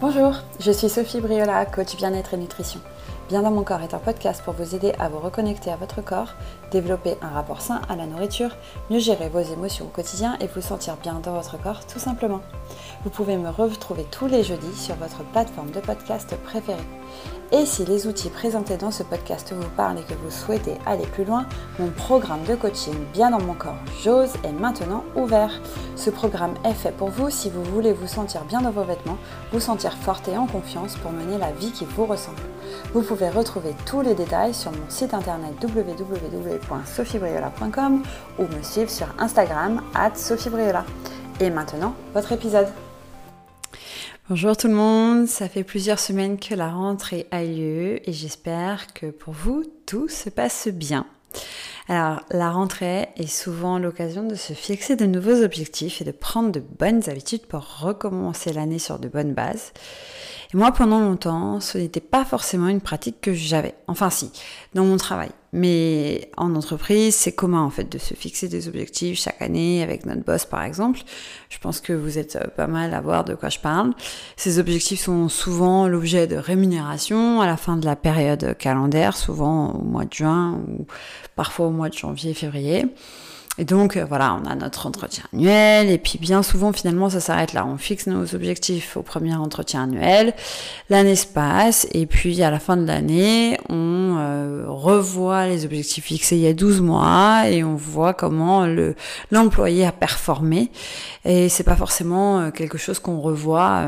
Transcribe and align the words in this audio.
Bonjour, 0.00 0.32
je 0.60 0.70
suis 0.70 0.88
Sophie 0.88 1.20
Briola, 1.20 1.66
coach 1.66 1.96
bien-être 1.96 2.34
et 2.34 2.36
nutrition. 2.36 2.78
Bien 3.28 3.42
dans 3.42 3.50
mon 3.50 3.62
corps 3.62 3.82
est 3.82 3.92
un 3.92 3.98
podcast 3.98 4.40
pour 4.42 4.54
vous 4.54 4.74
aider 4.74 4.94
à 4.98 5.10
vous 5.10 5.18
reconnecter 5.18 5.70
à 5.70 5.76
votre 5.76 6.00
corps, 6.00 6.32
développer 6.70 7.18
un 7.20 7.28
rapport 7.28 7.60
sain 7.60 7.82
à 7.86 7.94
la 7.94 8.06
nourriture, 8.06 8.56
mieux 8.88 9.00
gérer 9.00 9.28
vos 9.28 9.40
émotions 9.40 9.84
au 9.84 9.88
quotidien 9.88 10.38
et 10.40 10.46
vous 10.46 10.62
sentir 10.62 10.96
bien 10.96 11.20
dans 11.22 11.34
votre 11.34 11.60
corps 11.60 11.84
tout 11.84 11.98
simplement. 11.98 12.40
Vous 13.04 13.10
pouvez 13.10 13.36
me 13.36 13.50
retrouver 13.50 14.06
tous 14.10 14.28
les 14.28 14.42
jeudis 14.42 14.74
sur 14.74 14.94
votre 14.94 15.22
plateforme 15.24 15.70
de 15.72 15.80
podcast 15.80 16.34
préférée. 16.42 16.78
Et 17.50 17.64
si 17.64 17.84
les 17.86 18.06
outils 18.06 18.28
présentés 18.28 18.76
dans 18.76 18.90
ce 18.90 19.02
podcast 19.02 19.54
vous 19.54 19.68
parlent 19.76 19.98
et 19.98 20.02
que 20.02 20.12
vous 20.14 20.30
souhaitez 20.30 20.74
aller 20.84 21.06
plus 21.06 21.24
loin, 21.24 21.46
mon 21.78 21.88
programme 21.88 22.44
de 22.44 22.54
coaching 22.54 22.94
Bien 23.14 23.30
dans 23.30 23.40
mon 23.40 23.54
corps, 23.54 23.78
j'ose 24.02 24.34
est 24.44 24.52
maintenant 24.52 25.02
ouvert. 25.16 25.50
Ce 25.96 26.10
programme 26.10 26.54
est 26.64 26.74
fait 26.74 26.92
pour 26.92 27.08
vous 27.08 27.30
si 27.30 27.48
vous 27.48 27.64
voulez 27.64 27.94
vous 27.94 28.06
sentir 28.06 28.44
bien 28.44 28.60
dans 28.60 28.70
vos 28.70 28.84
vêtements, 28.84 29.16
vous 29.50 29.60
sentir 29.60 29.94
forte 29.96 30.28
et 30.28 30.36
en 30.36 30.46
confiance 30.46 30.96
pour 30.96 31.10
mener 31.10 31.38
la 31.38 31.52
vie 31.52 31.72
qui 31.72 31.86
vous 31.86 32.04
ressemble. 32.04 32.42
Vous 32.92 33.02
pouvez 33.02 33.17
retrouver 33.26 33.74
tous 33.86 34.00
les 34.00 34.14
détails 34.14 34.54
sur 34.54 34.70
mon 34.70 34.88
site 34.88 35.12
internet 35.14 35.52
www.sophiebriola.com 35.62 38.02
ou 38.38 38.42
me 38.42 38.62
suivre 38.62 38.90
sur 38.90 39.08
Instagram 39.18 39.82
at 39.94 40.14
sophiebriola. 40.14 40.84
Et 41.40 41.50
maintenant, 41.50 41.94
votre 42.14 42.30
épisode. 42.32 42.68
Bonjour 44.28 44.56
tout 44.56 44.68
le 44.68 44.74
monde, 44.74 45.26
ça 45.26 45.48
fait 45.48 45.64
plusieurs 45.64 45.98
semaines 45.98 46.38
que 46.38 46.54
la 46.54 46.68
rentrée 46.68 47.26
a 47.30 47.42
lieu 47.42 48.06
et 48.08 48.12
j'espère 48.12 48.92
que 48.92 49.06
pour 49.06 49.32
vous 49.32 49.64
tout 49.86 50.08
se 50.08 50.28
passe 50.28 50.68
bien. 50.68 51.06
Alors 51.90 52.20
la 52.30 52.50
rentrée 52.50 53.08
est 53.16 53.26
souvent 53.26 53.78
l'occasion 53.78 54.22
de 54.22 54.34
se 54.34 54.52
fixer 54.52 54.94
de 54.94 55.06
nouveaux 55.06 55.42
objectifs 55.42 56.02
et 56.02 56.04
de 56.04 56.12
prendre 56.12 56.52
de 56.52 56.60
bonnes 56.60 57.08
habitudes 57.08 57.46
pour 57.46 57.80
recommencer 57.80 58.52
l'année 58.52 58.78
sur 58.78 58.98
de 58.98 59.08
bonnes 59.08 59.32
bases. 59.32 59.72
Et 60.52 60.56
moi, 60.56 60.70
pendant 60.72 61.00
longtemps, 61.00 61.60
ce 61.60 61.78
n'était 61.78 62.00
pas 62.00 62.26
forcément 62.26 62.68
une 62.68 62.82
pratique 62.82 63.20
que 63.22 63.32
j'avais. 63.32 63.74
Enfin, 63.86 64.10
si, 64.10 64.30
dans 64.74 64.84
mon 64.84 64.98
travail. 64.98 65.30
Mais 65.52 66.30
en 66.36 66.54
entreprise, 66.54 67.14
c'est 67.14 67.32
commun 67.32 67.62
en 67.62 67.70
fait 67.70 67.90
de 67.90 67.98
se 67.98 68.14
fixer 68.14 68.48
des 68.48 68.68
objectifs 68.68 69.18
chaque 69.18 69.40
année 69.40 69.82
avec 69.82 70.04
notre 70.04 70.22
boss, 70.22 70.44
par 70.44 70.62
exemple. 70.62 71.00
Je 71.48 71.58
pense 71.58 71.80
que 71.80 71.92
vous 71.92 72.18
êtes 72.18 72.36
euh, 72.36 72.48
pas 72.48 72.66
mal 72.66 72.92
à 72.92 73.00
voir 73.00 73.24
de 73.24 73.34
quoi 73.34 73.48
je 73.48 73.58
parle. 73.58 73.94
Ces 74.36 74.58
objectifs 74.58 75.00
sont 75.00 75.28
souvent 75.28 75.88
l'objet 75.88 76.26
de 76.26 76.36
rémunération 76.36 77.40
à 77.40 77.46
la 77.46 77.56
fin 77.56 77.76
de 77.76 77.86
la 77.86 77.96
période 77.96 78.56
calendaire, 78.58 79.16
souvent 79.16 79.72
au 79.72 79.82
mois 79.82 80.04
de 80.04 80.12
juin 80.12 80.60
ou 80.68 80.86
parfois 81.34 81.68
au 81.68 81.70
mois 81.70 81.88
de 81.88 81.94
janvier, 81.94 82.34
février. 82.34 82.86
Et 83.58 83.64
donc, 83.64 83.96
euh, 83.96 84.04
voilà, 84.08 84.38
on 84.40 84.48
a 84.48 84.54
notre 84.54 84.86
entretien 84.86 85.24
annuel, 85.32 85.90
et 85.90 85.98
puis 85.98 86.18
bien 86.20 86.44
souvent, 86.44 86.72
finalement, 86.72 87.10
ça 87.10 87.18
s'arrête 87.18 87.52
là. 87.52 87.66
On 87.66 87.76
fixe 87.76 88.06
nos 88.06 88.34
objectifs 88.34 88.96
au 88.96 89.02
premier 89.02 89.34
entretien 89.34 89.82
annuel, 89.82 90.32
l'année 90.90 91.16
se 91.16 91.26
passe, 91.26 91.88
et 91.92 92.06
puis 92.06 92.40
à 92.44 92.52
la 92.52 92.60
fin 92.60 92.76
de 92.76 92.86
l'année, 92.86 93.58
on 93.68 94.16
euh, 94.18 94.64
revoit 94.68 95.46
les 95.48 95.64
objectifs 95.64 96.04
fixés 96.04 96.36
il 96.36 96.42
y 96.42 96.46
a 96.46 96.54
12 96.54 96.80
mois, 96.80 97.48
et 97.48 97.64
on 97.64 97.74
voit 97.74 98.14
comment 98.14 98.64
le, 98.64 98.94
l'employé 99.32 99.84
a 99.84 99.92
performé. 99.92 100.70
Et 101.24 101.48
c'est 101.48 101.64
pas 101.64 101.76
forcément 101.76 102.38
euh, 102.38 102.50
quelque 102.52 102.78
chose 102.78 103.00
qu'on 103.00 103.20
revoit 103.20 103.86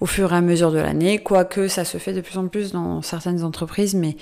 au 0.00 0.06
fur 0.06 0.32
et 0.32 0.36
à 0.36 0.40
mesure 0.40 0.70
de 0.70 0.78
l'année, 0.78 1.18
quoique 1.18 1.66
ça 1.66 1.84
se 1.84 1.98
fait 1.98 2.12
de 2.12 2.20
plus 2.20 2.38
en 2.38 2.46
plus 2.46 2.70
dans 2.70 3.02
certaines 3.02 3.42
entreprises, 3.42 3.94
mais 3.94 4.16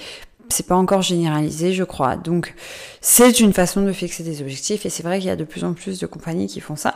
c'est 0.52 0.66
pas 0.66 0.76
encore 0.76 1.02
généralisé, 1.02 1.72
je 1.72 1.84
crois. 1.84 2.16
Donc, 2.16 2.54
c'est 3.00 3.40
une 3.40 3.52
façon 3.52 3.82
de 3.82 3.92
fixer 3.92 4.22
des 4.22 4.40
objectifs 4.42 4.86
et 4.86 4.90
c'est 4.90 5.02
vrai 5.02 5.18
qu'il 5.18 5.28
y 5.28 5.30
a 5.30 5.36
de 5.36 5.44
plus 5.44 5.64
en 5.64 5.72
plus 5.72 5.98
de 5.98 6.06
compagnies 6.06 6.46
qui 6.46 6.60
font 6.60 6.76
ça. 6.76 6.94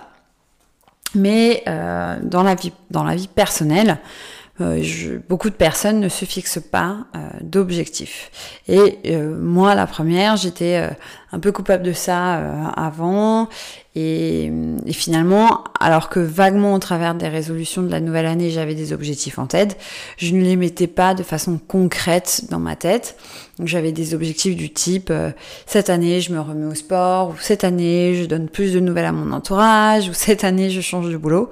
Mais 1.14 1.62
euh, 1.66 2.16
dans, 2.22 2.42
la 2.42 2.54
vie, 2.54 2.72
dans 2.90 3.04
la 3.04 3.14
vie 3.14 3.28
personnelle, 3.28 3.98
euh, 4.60 4.82
beaucoup 5.28 5.50
de 5.50 5.54
personnes 5.54 6.00
ne 6.00 6.08
se 6.08 6.24
fixent 6.24 6.60
pas 6.60 7.06
euh, 7.14 7.28
d'objectifs. 7.42 8.30
Et 8.68 8.98
moi, 9.16 9.74
la 9.74 9.86
première, 9.86 10.36
j'étais 10.36 10.90
un 11.32 11.38
peu 11.38 11.52
coupable 11.52 11.82
de 11.82 11.92
ça 11.92 12.40
avant. 12.74 13.48
Et, 13.94 14.52
finalement, 14.90 15.64
alors 15.80 16.08
que 16.08 16.20
vaguement 16.20 16.74
au 16.74 16.78
travers 16.78 17.14
des 17.14 17.28
résolutions 17.28 17.82
de 17.82 17.90
la 17.90 18.00
nouvelle 18.00 18.26
année, 18.26 18.50
j'avais 18.50 18.74
des 18.74 18.92
objectifs 18.92 19.38
en 19.38 19.46
tête, 19.46 19.78
je 20.18 20.34
ne 20.34 20.42
les 20.42 20.56
mettais 20.56 20.86
pas 20.86 21.14
de 21.14 21.22
façon 21.22 21.58
concrète 21.58 22.44
dans 22.50 22.58
ma 22.58 22.76
tête. 22.76 23.16
Donc 23.58 23.68
j'avais 23.68 23.92
des 23.92 24.14
objectifs 24.14 24.54
du 24.54 24.70
type 24.70 25.08
euh, 25.10 25.30
cette 25.64 25.88
année 25.88 26.20
je 26.20 26.30
me 26.32 26.40
remets 26.40 26.66
au 26.66 26.74
sport, 26.74 27.30
ou 27.30 27.34
cette 27.40 27.64
année 27.64 28.14
je 28.14 28.26
donne 28.26 28.48
plus 28.48 28.74
de 28.74 28.80
nouvelles 28.80 29.06
à 29.06 29.12
mon 29.12 29.32
entourage, 29.32 30.08
ou 30.08 30.12
cette 30.12 30.44
année 30.44 30.70
je 30.70 30.80
change 30.80 31.08
de 31.08 31.16
boulot. 31.16 31.50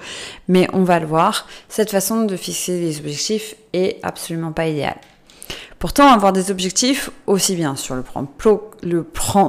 Mais 0.49 0.69
on 0.73 0.83
va 0.83 1.01
le 1.01 1.07
voir, 1.07 1.47
cette 1.69 1.91
façon 1.91 2.25
de 2.25 2.37
fixer 2.37 2.79
des 2.81 2.99
objectifs 2.99 3.55
est 3.73 3.99
absolument 4.03 4.53
pas 4.53 4.67
idéale. 4.67 4.99
Pourtant, 5.79 6.09
avoir 6.09 6.33
des 6.33 6.51
objectifs, 6.51 7.11
aussi 7.27 7.57
bien 7.57 7.77
sur 7.77 7.95
le 7.95 8.03
plan, 8.03 8.25
pro, 8.25 8.71
le, 8.83 9.07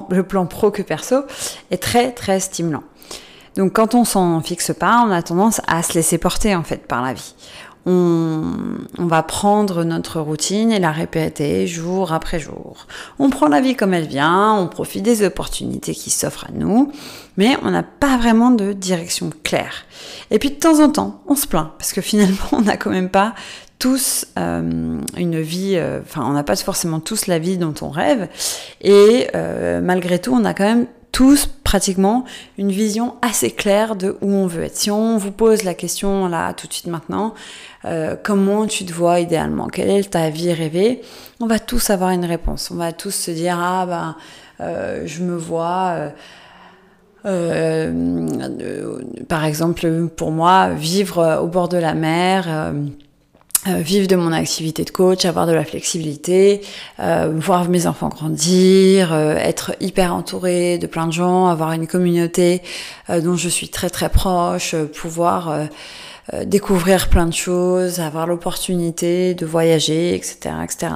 le 0.09 0.23
plan 0.23 0.45
pro 0.45 0.69
que 0.69 0.81
perso, 0.81 1.23
est 1.71 1.81
très 1.81 2.11
très 2.11 2.41
stimulant. 2.41 2.83
Donc 3.55 3.73
quand 3.73 3.95
on 3.95 4.03
s'en 4.03 4.41
fixe 4.41 4.73
pas, 4.77 5.05
on 5.07 5.11
a 5.11 5.21
tendance 5.21 5.61
à 5.67 5.81
se 5.81 5.94
laisser 5.94 6.17
porter 6.17 6.53
en 6.55 6.63
fait 6.63 6.88
par 6.88 7.01
la 7.01 7.13
vie. 7.13 7.35
On, 7.85 8.44
on, 8.97 9.06
va 9.06 9.22
prendre 9.22 9.84
notre 9.84 10.19
routine 10.19 10.72
et 10.72 10.79
la 10.79 10.91
répéter 10.91 11.68
jour 11.68 12.13
après 12.13 12.40
jour. 12.40 12.88
On 13.19 13.29
prend 13.29 13.47
la 13.47 13.62
vie 13.62 13.75
comme 13.75 13.94
elle 13.94 14.07
vient, 14.07 14.53
on 14.53 14.68
profite 14.68 15.03
des 15.03 15.23
opportunités 15.23 15.94
qui 15.94 16.09
s'offrent 16.09 16.45
à 16.50 16.51
nous, 16.53 16.91
mais 17.38 17.57
on 17.62 17.72
n'a 17.72 17.84
pas 17.84 18.18
vraiment 18.18 18.51
de 18.51 18.74
direction 18.74 19.29
claire. 19.44 19.85
Et 20.31 20.40
puis 20.40 20.50
de 20.50 20.56
temps 20.56 20.84
en 20.84 20.90
temps, 20.90 21.22
on 21.28 21.35
se 21.35 21.47
plaint, 21.47 21.72
parce 21.78 21.94
que 21.94 22.01
finalement, 22.01 22.47
on 22.51 22.62
n'a 22.62 22.78
quand 22.78 22.91
même 22.91 23.09
pas 23.09 23.35
tous 23.79 24.25
euh, 24.40 25.00
une 25.18 25.41
vie, 25.41 25.74
euh, 25.75 26.00
enfin 26.01 26.24
on 26.25 26.31
n'a 26.31 26.44
pas 26.44 26.56
forcément 26.56 27.00
tous 27.00 27.28
la 27.28 27.40
vie 27.40 27.57
dont 27.57 27.74
on 27.81 27.90
rêve, 27.90 28.29
et 28.81 29.28
euh, 29.35 29.81
malgré 29.81 30.19
tout 30.19 30.34
on 30.34 30.45
a 30.45 30.53
quand 30.53 30.63
même 30.63 30.88
tous 31.15 31.47
pratiquement 31.63 32.25
une 32.57 32.71
vision 32.71 33.15
assez 33.21 33.49
claire 33.49 33.95
de 33.95 34.17
où 34.19 34.33
on 34.33 34.47
veut 34.47 34.63
être. 34.63 34.75
Si 34.75 34.91
on 34.91 35.17
vous 35.17 35.31
pose 35.31 35.63
la 35.63 35.73
question 35.73 36.27
là 36.27 36.51
tout 36.51 36.67
de 36.67 36.73
suite 36.73 36.87
maintenant, 36.87 37.33
comment 38.21 38.67
tu 38.67 38.83
te 38.83 38.91
vois 38.91 39.21
idéalement, 39.21 39.67
quelle 39.67 39.91
est 39.91 40.09
ta 40.09 40.29
vie 40.29 40.51
rêvée, 40.51 41.01
on 41.39 41.47
va 41.47 41.57
tous 41.57 41.89
avoir 41.89 42.09
une 42.09 42.25
réponse. 42.25 42.69
On 42.69 42.75
va 42.75 42.91
tous 42.91 43.15
se 43.15 43.31
dire 43.31 43.57
ah 43.57 43.85
ben 43.85 45.05
je 45.05 45.23
me 45.23 45.37
vois. 45.37 46.11
par 49.29 49.45
exemple, 49.45 50.07
pour 50.17 50.31
moi, 50.31 50.71
vivre 50.71 51.39
au 51.41 51.47
bord 51.47 51.69
de 51.69 51.77
la 51.77 51.93
mer, 51.93 52.73
euh, 53.67 53.81
vivre 53.81 54.07
de 54.07 54.15
mon 54.15 54.31
activité 54.31 54.83
de 54.83 54.91
coach, 54.91 55.25
avoir 55.25 55.47
de 55.47 55.51
la 55.51 55.65
flexibilité, 55.65 56.61
euh, 56.99 57.33
voir 57.35 57.67
mes 57.67 57.87
enfants 57.87 58.09
grandir, 58.09 59.11
euh, 59.11 59.35
être 59.37 59.75
hyper 59.79 60.13
entouré 60.13 60.77
de 60.77 60.85
plein 60.85 61.07
de 61.07 61.13
gens, 61.13 61.47
avoir 61.47 61.71
une 61.71 61.87
communauté 61.87 62.61
dont 63.09 63.35
je 63.35 63.49
suis 63.49 63.69
très 63.69 63.89
très 63.89 64.09
proche, 64.09 64.75
pouvoir 64.99 65.67
découvrir 66.43 67.09
plein 67.09 67.27
de 67.27 67.33
choses, 67.33 67.99
avoir 67.99 68.25
l'opportunité 68.25 69.35
de 69.35 69.45
voyager, 69.45 70.15
etc., 70.15 70.55
etc. 70.63 70.91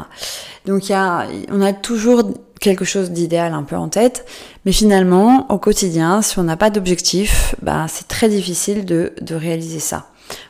Donc 0.65 0.89
y 0.89 0.93
a, 0.93 1.27
on 1.51 1.61
a 1.61 1.71
toujours 1.73 2.23
quelque 2.59 2.85
chose 2.85 3.11
d'idéal 3.11 3.53
un 3.53 3.63
peu 3.63 3.75
en 3.75 3.89
tête, 3.89 4.25
mais 4.65 4.71
finalement 4.71 5.45
au 5.51 5.59
quotidien, 5.59 6.21
si 6.21 6.39
on 6.39 6.43
n'a 6.43 6.57
pas 6.57 6.69
d'objectif, 6.69 7.55
bah, 7.61 7.85
c'est 7.87 8.07
très 8.07 8.29
difficile 8.29 8.85
de, 8.85 9.13
de 9.21 9.35
réaliser 9.35 9.79
ça. 9.79 10.07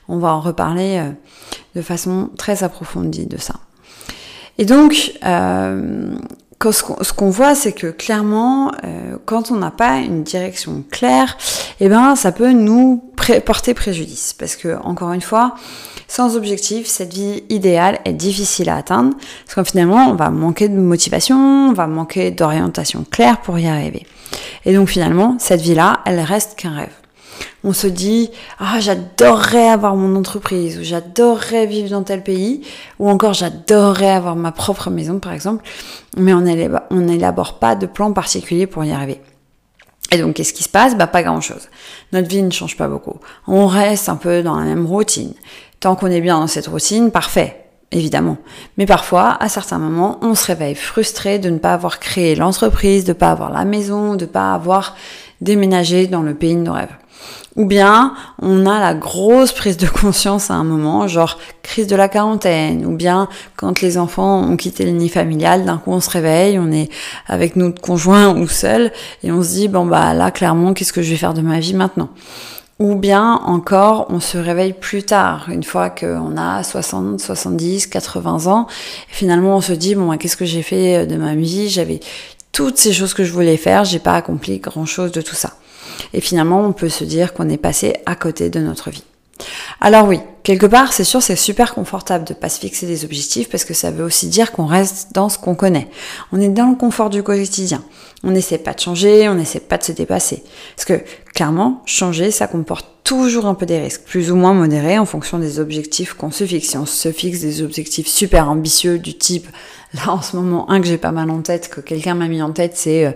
On 0.07 0.17
va 0.17 0.33
en 0.33 0.41
reparler 0.41 1.03
de 1.75 1.81
façon 1.81 2.29
très 2.37 2.63
approfondie 2.63 3.25
de 3.25 3.37
ça. 3.37 3.55
Et 4.59 4.65
donc, 4.65 5.13
euh, 5.25 6.15
ce 6.69 7.13
qu'on 7.13 7.29
voit, 7.29 7.55
c'est 7.55 7.71
que 7.71 7.87
clairement, 7.87 8.73
euh, 8.83 9.15
quand 9.25 9.51
on 9.51 9.55
n'a 9.55 9.71
pas 9.71 9.99
une 9.99 10.23
direction 10.23 10.83
claire, 10.91 11.37
eh 11.79 11.87
ben, 11.87 12.15
ça 12.15 12.33
peut 12.33 12.51
nous 12.51 13.01
porter 13.45 13.73
préjudice. 13.73 14.33
Parce 14.37 14.57
que, 14.57 14.77
encore 14.83 15.13
une 15.13 15.21
fois, 15.21 15.55
sans 16.09 16.35
objectif, 16.35 16.87
cette 16.87 17.13
vie 17.13 17.43
idéale 17.49 17.99
est 18.03 18.13
difficile 18.13 18.69
à 18.69 18.75
atteindre. 18.75 19.15
Parce 19.45 19.55
que 19.55 19.71
finalement, 19.71 20.09
on 20.09 20.15
va 20.15 20.29
manquer 20.29 20.67
de 20.67 20.77
motivation, 20.77 21.37
on 21.69 21.73
va 21.73 21.87
manquer 21.87 22.31
d'orientation 22.31 23.05
claire 23.09 23.39
pour 23.41 23.57
y 23.57 23.67
arriver. 23.67 24.05
Et 24.65 24.73
donc, 24.73 24.89
finalement, 24.89 25.37
cette 25.39 25.61
vie-là, 25.61 26.01
elle 26.05 26.19
reste 26.19 26.55
qu'un 26.57 26.75
rêve 26.75 26.93
on 27.63 27.73
se 27.73 27.87
dit 27.87 28.29
ah 28.59 28.79
j'adorerais 28.79 29.69
avoir 29.69 29.95
mon 29.95 30.15
entreprise 30.15 30.79
ou 30.79 30.83
j'adorerais 30.83 31.65
vivre 31.65 31.89
dans 31.89 32.03
tel 32.03 32.23
pays 32.23 32.61
ou 32.99 33.09
encore 33.09 33.33
j'adorerais 33.33 34.11
avoir 34.11 34.35
ma 34.35 34.51
propre 34.51 34.89
maison 34.89 35.19
par 35.19 35.33
exemple 35.33 35.63
mais 36.17 36.33
on 36.33 36.41
n'élabore 37.01 37.59
pas 37.59 37.75
de 37.75 37.85
plan 37.85 38.13
particulier 38.13 38.67
pour 38.67 38.83
y 38.83 38.91
arriver. 38.91 39.21
Et 40.11 40.17
donc 40.17 40.35
qu'est-ce 40.35 40.53
qui 40.53 40.63
se 40.63 40.69
passe? 40.69 40.97
Bah 40.97 41.07
pas 41.07 41.21
grand-chose. 41.21 41.69
Notre 42.13 42.27
vie 42.27 42.41
ne 42.41 42.49
change 42.49 42.75
pas 42.75 42.87
beaucoup. 42.87 43.19
On 43.47 43.67
reste 43.67 44.09
un 44.09 44.15
peu 44.15 44.41
dans 44.41 44.57
la 44.57 44.65
même 44.65 44.87
routine. 44.87 45.33
Tant 45.79 45.95
qu'on 45.95 46.07
est 46.07 46.21
bien 46.21 46.39
dans 46.39 46.47
cette 46.47 46.67
routine, 46.67 47.11
parfait 47.11 47.69
évidemment. 47.91 48.37
Mais 48.77 48.85
parfois, 48.85 49.37
à 49.39 49.49
certains 49.49 49.79
moments, 49.79 50.19
on 50.21 50.35
se 50.35 50.45
réveille 50.45 50.75
frustré 50.75 51.39
de 51.39 51.49
ne 51.49 51.57
pas 51.57 51.73
avoir 51.73 51.99
créé 51.99 52.35
l'entreprise, 52.35 53.03
de 53.03 53.13
ne 53.13 53.17
pas 53.17 53.31
avoir 53.31 53.51
la 53.51 53.65
maison, 53.65 54.15
de 54.15 54.25
ne 54.25 54.29
pas 54.29 54.53
avoir 54.53 54.95
déménagé 55.41 56.07
dans 56.07 56.21
le 56.21 56.35
pays 56.35 56.55
de 56.55 56.61
nos 56.61 56.73
rêves. 56.73 56.95
Ou 57.59 57.65
bien 57.65 58.13
on 58.41 58.65
a 58.65 58.79
la 58.79 58.93
grosse 58.93 59.51
prise 59.51 59.75
de 59.75 59.85
conscience 59.85 60.49
à 60.49 60.53
un 60.53 60.63
moment, 60.63 61.09
genre 61.09 61.37
crise 61.61 61.87
de 61.87 61.95
la 61.97 62.07
quarantaine, 62.07 62.85
ou 62.85 62.95
bien 62.95 63.27
quand 63.57 63.81
les 63.81 63.97
enfants 63.97 64.39
ont 64.39 64.55
quitté 64.55 64.85
le 64.85 64.91
nid 64.91 65.09
familial, 65.09 65.65
d'un 65.65 65.77
coup 65.77 65.91
on 65.91 65.99
se 65.99 66.09
réveille, 66.09 66.57
on 66.57 66.71
est 66.71 66.89
avec 67.27 67.57
notre 67.57 67.81
conjoint 67.81 68.33
ou 68.33 68.47
seul, 68.47 68.93
et 69.23 69.33
on 69.33 69.43
se 69.43 69.49
dit 69.49 69.67
bon 69.67 69.85
bah 69.85 70.13
là 70.13 70.31
clairement 70.31 70.73
qu'est-ce 70.73 70.93
que 70.93 71.01
je 71.01 71.09
vais 71.09 71.17
faire 71.17 71.33
de 71.33 71.41
ma 71.41 71.59
vie 71.59 71.73
maintenant? 71.73 72.07
Ou 72.79 72.95
bien 72.95 73.41
encore, 73.45 74.07
on 74.07 74.21
se 74.21 74.37
réveille 74.37 74.71
plus 74.71 75.03
tard, 75.03 75.47
une 75.49 75.65
fois 75.65 75.89
qu'on 75.89 76.37
a 76.37 76.63
60, 76.63 77.19
70, 77.19 77.87
80 77.87 78.47
ans. 78.49 78.67
Et 79.11 79.13
finalement, 79.13 79.57
on 79.57 79.59
se 79.59 79.73
dit, 79.73 79.95
bon, 79.95 80.15
qu'est-ce 80.17 80.37
que 80.37 80.45
j'ai 80.45 80.61
fait 80.61 81.05
de 81.05 81.17
ma 81.17 81.35
vie? 81.35 81.67
J'avais 81.67 81.99
toutes 82.53 82.77
ces 82.77 82.93
choses 82.93 83.13
que 83.13 83.25
je 83.25 83.33
voulais 83.33 83.57
faire, 83.57 83.83
j'ai 83.83 83.99
pas 83.99 84.13
accompli 84.13 84.59
grand-chose 84.59 85.11
de 85.11 85.19
tout 85.19 85.35
ça. 85.35 85.55
Et 86.13 86.21
finalement, 86.21 86.65
on 86.65 86.73
peut 86.73 86.89
se 86.89 87.03
dire 87.03 87.33
qu'on 87.33 87.49
est 87.49 87.57
passé 87.57 87.97
à 88.05 88.15
côté 88.15 88.49
de 88.49 88.59
notre 88.59 88.89
vie. 88.89 89.03
Alors 89.81 90.07
oui, 90.07 90.19
quelque 90.43 90.65
part, 90.65 90.91
c'est 90.91 91.03
sûr, 91.03 91.21
c'est 91.21 91.35
super 91.35 91.73
confortable 91.73 92.25
de 92.25 92.33
pas 92.33 92.49
se 92.49 92.59
fixer 92.59 92.85
des 92.85 93.05
objectifs 93.05 93.49
parce 93.49 93.63
que 93.63 93.73
ça 93.73 93.91
veut 93.91 94.03
aussi 94.03 94.27
dire 94.27 94.51
qu'on 94.51 94.65
reste 94.65 95.13
dans 95.13 95.29
ce 95.29 95.37
qu'on 95.37 95.55
connaît. 95.55 95.87
On 96.31 96.41
est 96.41 96.49
dans 96.49 96.69
le 96.69 96.75
confort 96.75 97.09
du 97.09 97.23
quotidien. 97.23 97.83
On 98.23 98.31
n'essaie 98.31 98.57
pas 98.57 98.73
de 98.73 98.79
changer, 98.79 99.29
on 99.29 99.35
n'essaie 99.35 99.61
pas 99.61 99.77
de 99.77 99.83
se 99.83 99.91
dépasser. 99.93 100.43
Parce 100.75 100.85
que 100.85 101.01
clairement, 101.33 101.81
changer, 101.85 102.31
ça 102.31 102.47
comporte 102.47 102.85
toujours 103.09 103.47
un 103.47 103.55
peu 103.55 103.65
des 103.65 103.79
risques, 103.79 104.03
plus 104.03 104.31
ou 104.31 104.35
moins 104.35 104.53
modérés 104.53 104.99
en 104.99 105.05
fonction 105.05 105.39
des 105.39 105.59
objectifs 105.59 106.13
qu'on 106.13 106.29
se 106.29 106.43
fixe. 106.43 106.69
Si 106.69 106.77
on 106.77 106.85
se 106.85 107.11
fixe 107.11 107.39
des 107.39 107.63
objectifs 107.63 108.05
super 108.05 108.47
ambitieux 108.51 108.99
du 108.99 109.17
type, 109.17 109.47
là 109.95 110.11
en 110.11 110.21
ce 110.21 110.35
moment, 110.35 110.69
un 110.69 110.79
que 110.79 110.85
j'ai 110.85 110.99
pas 110.99 111.11
mal 111.11 111.31
en 111.31 111.41
tête, 111.41 111.69
que 111.69 111.81
quelqu'un 111.81 112.13
m'a 112.13 112.27
mis 112.27 112.43
en 112.43 112.51
tête, 112.51 112.73
c'est 112.77 113.07
euh, 113.07 113.11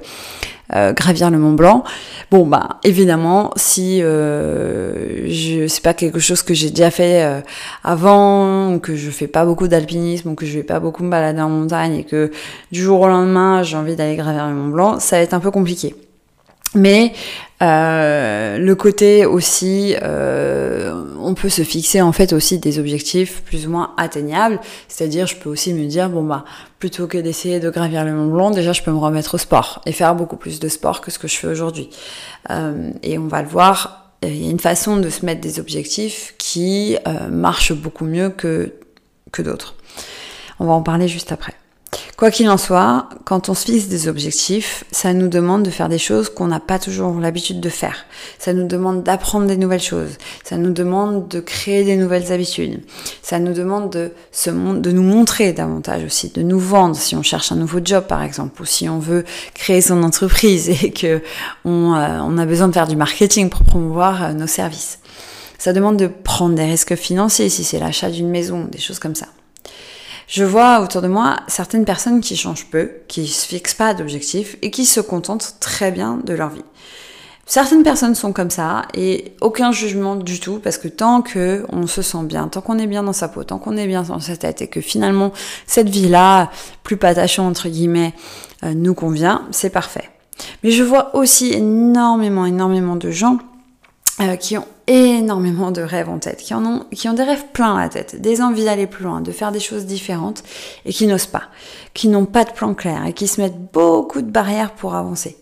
euh, 0.74 0.94
gravir 0.94 1.30
le 1.30 1.38
Mont 1.38 1.54
Blanc. 1.54 1.84
Bon, 2.32 2.48
bah 2.48 2.80
évidemment, 2.84 3.52
si 3.56 4.02
euh, 4.02 5.30
je 5.30 5.68
c'est 5.68 5.84
pas 5.84 5.94
quelque 5.94 6.20
chose 6.20 6.42
que 6.42 6.56
j'ai 6.56 6.72
déjà 6.72 6.90
fait 6.90 7.44
avant, 7.84 8.74
ou 8.74 8.80
que 8.80 8.96
je 8.96 9.12
fais 9.12 9.28
pas 9.28 9.46
beaucoup 9.46 9.68
d'alpinisme, 9.68 10.30
ou 10.30 10.34
que 10.34 10.48
je 10.48 10.54
vais 10.54 10.64
pas 10.64 10.80
beaucoup 10.80 11.04
me 11.04 11.12
balader 11.12 11.42
en 11.42 11.50
montagne, 11.50 11.98
et 11.98 12.04
que 12.04 12.32
du 12.72 12.82
jour 12.82 13.00
au 13.00 13.08
lendemain 13.08 13.62
j'ai 13.62 13.78
envie 13.78 13.96
d'aller 13.96 14.16
gravir 14.16 14.48
le 14.48 14.56
Mont 14.56 14.70
Blanc, 14.70 15.00
ça 15.00 15.18
va 15.18 15.22
être 15.22 15.36
un 15.36 15.40
peu 15.40 15.52
compliqué. 15.52 15.94
Mais 16.76 17.14
euh, 17.64 18.58
le 18.58 18.76
côté 18.76 19.26
aussi, 19.26 19.96
euh, 20.02 20.94
on 21.20 21.34
peut 21.34 21.50
se 21.50 21.62
fixer 21.62 22.02
en 22.02 22.12
fait 22.12 22.34
aussi 22.34 22.60
des 22.60 22.78
objectifs 22.78 23.42
plus 23.44 23.68
ou 23.68 23.72
moins 23.72 23.94
atteignables. 23.98 24.60
C'est-à-dire, 24.88 25.28
je 25.28 25.38
peux 25.38 25.50
aussi 25.50 25.74
me 25.74 25.86
dire 25.86 26.10
bon 26.10 26.24
bah 26.24 26.44
plutôt 26.80 27.08
que 27.08 27.18
d'essayer 27.18 27.60
de 27.60 27.70
gravir 27.70 28.04
le 28.04 28.14
Mont 28.14 28.32
Blanc, 28.32 28.52
déjà 28.52 28.74
je 28.74 28.84
peux 28.84 28.92
me 28.92 28.98
remettre 28.98 29.36
au 29.36 29.38
sport 29.38 29.82
et 29.86 29.94
faire 29.94 30.14
beaucoup 30.16 30.36
plus 30.36 30.60
de 30.60 30.68
sport 30.68 31.00
que 31.00 31.10
ce 31.10 31.20
que 31.20 31.28
je 31.28 31.38
fais 31.38 31.48
aujourd'hui. 31.48 31.90
Euh, 32.50 32.92
et 33.02 33.18
on 33.18 33.28
va 33.28 33.42
le 33.42 33.48
voir, 33.48 34.14
il 34.24 34.44
y 34.44 34.48
a 34.48 34.52
une 34.52 34.60
façon 34.60 34.98
de 34.98 35.10
se 35.10 35.26
mettre 35.26 35.42
des 35.42 35.60
objectifs 35.60 36.36
qui 36.38 36.98
marche 37.30 37.74
beaucoup 37.74 38.06
mieux 38.06 38.30
que 38.30 38.74
que 39.32 39.42
d'autres. 39.42 39.76
On 40.60 40.66
va 40.66 40.74
en 40.74 40.84
parler 40.84 41.08
juste 41.08 41.32
après. 41.32 41.54
Quoi 42.18 42.32
qu'il 42.32 42.50
en 42.50 42.58
soit, 42.58 43.10
quand 43.26 43.50
on 43.50 43.54
se 43.54 43.66
fixe 43.66 43.88
des 43.88 44.08
objectifs, 44.08 44.84
ça 44.92 45.14
nous 45.14 45.28
demande 45.28 45.64
de 45.64 45.70
faire 45.70 45.90
des 45.90 45.98
choses 45.98 46.30
qu'on 46.30 46.48
n'a 46.48 46.60
pas 46.60 46.80
toujours 46.80 47.20
l'habitude 47.20 47.60
de 47.60 47.70
faire. 47.70 48.06
Ça 48.40 48.54
nous 48.54 48.68
demande 48.68 49.04
d'apprendre 49.04 49.48
des 49.48 49.58
nouvelles 49.58 49.82
choses. 49.82 50.18
Ça 50.44 50.58
nous 50.58 50.72
demande 50.72 51.28
de 51.28 51.40
créer 51.40 51.84
des 51.84 51.96
nouvelles 51.96 52.32
habitudes. 52.32 52.82
Ça 53.22 53.40
nous 53.40 53.54
demande 53.54 53.90
de, 53.90 54.12
nous 54.92 55.04
montrer 55.04 55.54
davantage 55.54 56.04
aussi, 56.04 56.30
de 56.30 56.42
nous 56.42 56.60
vendre 56.60 56.96
si 56.96 57.16
on 57.16 57.24
cherche 57.24 57.52
un 57.52 57.56
nouveau 57.56 57.80
job 57.84 58.06
par 58.08 58.24
exemple, 58.24 58.62
ou 58.62 58.66
si 58.66 58.88
on 58.88 59.00
veut 59.00 59.26
créer 59.54 59.82
son 59.82 60.04
entreprise 60.04 60.70
et 60.70 60.92
que 60.92 61.22
on, 61.66 61.94
euh, 61.94 62.38
a 62.38 62.46
besoin 62.46 62.68
de 62.68 62.74
faire 62.74 62.88
du 62.88 62.96
marketing 62.96 63.50
pour 63.50 63.64
promouvoir 63.64 64.24
euh, 64.24 64.34
nos 64.34 64.48
services. 64.48 65.00
Ça 65.58 65.74
demande 65.74 65.98
de 65.98 66.08
prendre 66.08 66.56
des 66.56 66.66
risques 66.66 66.96
financiers 66.96 67.50
si 67.50 67.64
c'est 67.64 67.80
l'achat 67.80 68.10
d'une 68.10 68.30
maison, 68.30 68.66
des 68.66 68.80
choses 68.80 69.00
comme 69.00 69.16
ça. 69.16 69.28
Je 70.28 70.44
vois 70.44 70.80
autour 70.82 71.02
de 71.02 71.08
moi 71.08 71.38
certaines 71.48 71.86
personnes 71.86 72.22
qui 72.22 72.36
changent 72.36 72.68
peu, 72.68 72.92
qui 73.08 73.28
se 73.28 73.46
fixent 73.46 73.74
pas 73.74 73.94
d'objectifs 73.94 74.58
et 74.62 74.72
qui 74.72 74.86
se 74.86 75.00
contentent 75.00 75.56
très 75.60 75.92
bien 75.92 76.20
de 76.24 76.34
leur 76.34 76.50
vie. 76.50 76.64
Certaines 77.46 77.84
personnes 77.84 78.16
sont 78.16 78.32
comme 78.32 78.50
ça 78.50 78.84
et 78.94 79.34
aucun 79.42 79.74
jugement 79.74 80.16
du 80.16 80.40
tout 80.40 80.60
parce 80.64 80.78
que 80.78 80.88
tant 80.88 81.22
que 81.22 81.66
on 81.70 81.88
se 81.88 82.02
sent 82.02 82.24
bien, 82.24 82.48
tant 82.48 82.62
qu'on 82.62 82.80
est 82.80 82.88
bien 82.88 83.04
dans 83.04 83.12
sa 83.12 83.28
peau, 83.28 83.44
tant 83.44 83.58
qu'on 83.58 83.76
est 83.76 83.86
bien 83.86 84.04
dans 84.04 84.22
sa 84.22 84.38
tête 84.38 84.62
et 84.62 84.68
que 84.68 84.80
finalement 84.80 85.34
cette 85.68 85.90
vie-là, 85.90 86.50
plus 86.84 86.96
patachante 86.96 87.50
entre 87.50 87.68
guillemets, 87.68 88.14
euh, 88.64 88.74
nous 88.74 88.94
convient, 88.94 89.46
c'est 89.52 89.70
parfait. 89.70 90.10
Mais 90.64 90.72
je 90.72 90.84
vois 90.84 91.16
aussi 91.16 91.52
énormément, 91.52 92.46
énormément 92.46 92.96
de 92.96 93.12
gens 93.12 93.40
euh, 94.22 94.38
qui 94.38 94.58
ont 94.58 94.68
énormément 94.88 95.72
de 95.72 95.82
rêves 95.82 96.10
en 96.10 96.20
tête, 96.20 96.38
qui, 96.38 96.54
en 96.54 96.66
ont, 96.66 96.86
qui 96.92 97.08
ont 97.08 97.14
des 97.14 97.24
rêves 97.24 97.46
plein 97.54 97.80
la 97.80 97.90
tête, 97.90 98.22
des 98.22 98.42
envies 98.42 98.66
d'aller 98.66 98.88
plus 98.88 99.04
loin, 99.04 99.22
de 99.22 99.32
faire 99.32 99.52
des 99.52 99.60
choses 99.60 99.86
différentes, 99.86 100.44
et 100.86 100.94
qui 100.94 101.08
n'osent 101.08 101.26
pas, 101.26 101.44
qui 101.94 102.08
n'ont 102.08 102.26
pas 102.26 102.44
de 102.44 102.52
plan 102.52 102.74
clair, 102.74 103.06
et 103.06 103.14
qui 103.14 103.28
se 103.28 103.42
mettent 103.42 103.72
beaucoup 103.72 104.22
de 104.22 104.32
barrières 104.32 104.74
pour 104.74 104.96
avancer. 104.96 105.38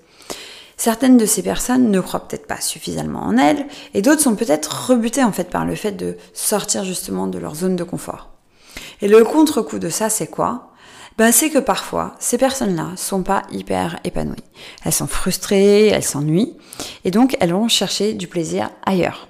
Certaines 0.78 1.18
de 1.18 1.28
ces 1.28 1.44
personnes 1.44 1.92
ne 1.92 2.00
croient 2.00 2.28
peut-être 2.28 2.48
pas 2.48 2.60
suffisamment 2.60 3.22
en 3.22 3.38
elles, 3.38 3.68
et 3.94 4.02
d'autres 4.02 4.22
sont 4.22 4.36
peut-être 4.36 4.90
rebutées 4.90 5.24
en 5.24 5.32
fait 5.32 5.50
par 5.50 5.66
le 5.66 5.76
fait 5.76 5.92
de 5.92 6.18
sortir 6.34 6.84
justement 6.84 7.28
de 7.28 7.38
leur 7.38 7.56
zone 7.56 7.76
de 7.76 7.84
confort. 7.84 8.30
Et 9.02 9.08
le 9.08 9.24
contre-coup 9.24 9.80
de 9.80 9.90
ça, 9.90 10.10
c'est 10.10 10.28
quoi? 10.28 10.72
Ben, 11.18 11.32
c'est 11.32 11.50
que 11.50 11.60
parfois, 11.60 12.16
ces 12.20 12.38
personnes-là 12.38 12.94
sont 12.96 13.22
pas 13.22 13.44
hyper 13.52 14.00
épanouies. 14.04 14.44
Elles 14.84 14.94
sont 14.94 15.08
frustrées, 15.08 15.88
elles 15.88 16.04
s'ennuient, 16.04 16.58
et 17.04 17.12
donc 17.12 17.38
elles 17.40 17.54
vont 17.54 17.68
chercher 17.68 18.14
du 18.14 18.28
plaisir 18.28 18.70
ailleurs. 18.84 19.28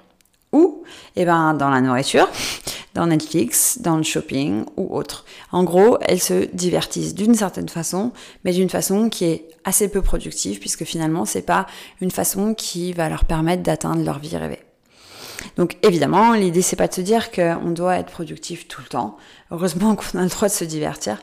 Ou, 0.53 0.83
eh 1.15 1.25
ben, 1.25 1.53
dans 1.53 1.69
la 1.69 1.81
nourriture, 1.81 2.27
dans 2.93 3.07
Netflix, 3.07 3.79
dans 3.81 3.95
le 3.95 4.03
shopping 4.03 4.65
ou 4.75 4.95
autre. 4.95 5.25
En 5.51 5.63
gros, 5.63 5.97
elles 6.01 6.21
se 6.21 6.45
divertissent 6.53 7.15
d'une 7.15 7.35
certaine 7.35 7.69
façon, 7.69 8.11
mais 8.43 8.51
d'une 8.51 8.69
façon 8.69 9.09
qui 9.09 9.25
est 9.25 9.47
assez 9.63 9.87
peu 9.87 10.01
productive, 10.01 10.59
puisque 10.59 10.83
finalement, 10.83 11.25
c'est 11.25 11.41
pas 11.41 11.67
une 12.01 12.11
façon 12.11 12.53
qui 12.53 12.93
va 12.93 13.07
leur 13.07 13.25
permettre 13.25 13.63
d'atteindre 13.63 14.03
leur 14.03 14.19
vie 14.19 14.35
rêvée. 14.35 14.59
Donc 15.57 15.77
évidemment, 15.83 16.33
l'idée 16.33 16.61
c'est 16.61 16.75
pas 16.75 16.87
de 16.87 16.93
se 16.93 17.01
dire 17.01 17.31
qu'on 17.31 17.71
doit 17.71 17.97
être 17.97 18.11
productif 18.11 18.67
tout 18.67 18.81
le 18.81 18.87
temps. 18.87 19.17
Heureusement 19.51 19.95
qu'on 19.97 20.19
a 20.19 20.23
le 20.23 20.29
droit 20.29 20.47
de 20.47 20.53
se 20.53 20.63
divertir, 20.63 21.17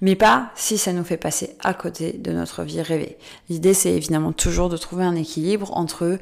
mais 0.00 0.16
pas 0.16 0.50
si 0.54 0.78
ça 0.78 0.92
nous 0.92 1.04
fait 1.04 1.16
passer 1.16 1.56
à 1.60 1.74
côté 1.74 2.12
de 2.12 2.32
notre 2.32 2.62
vie 2.62 2.82
rêvée. 2.82 3.18
L'idée, 3.48 3.74
c'est 3.74 3.92
évidemment 3.92 4.32
toujours 4.32 4.68
de 4.68 4.76
trouver 4.76 5.04
un 5.04 5.16
équilibre 5.16 5.76
entre 5.76 6.18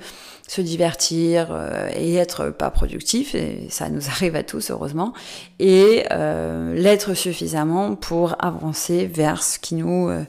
se 0.48 0.60
divertir 0.60 1.48
euh, 1.50 1.90
et 1.94 2.14
être 2.14 2.50
pas 2.50 2.70
productif, 2.70 3.34
et 3.34 3.66
ça 3.70 3.88
nous 3.88 4.08
arrive 4.08 4.36
à 4.36 4.42
tous 4.42 4.70
heureusement, 4.70 5.12
et 5.58 6.04
euh, 6.12 6.74
l'être 6.74 7.14
suffisamment 7.14 7.96
pour 7.96 8.36
avancer 8.44 9.06
vers 9.06 9.42
ce 9.42 9.58
qui 9.58 9.74
nous, 9.74 10.08
euh, 10.08 10.24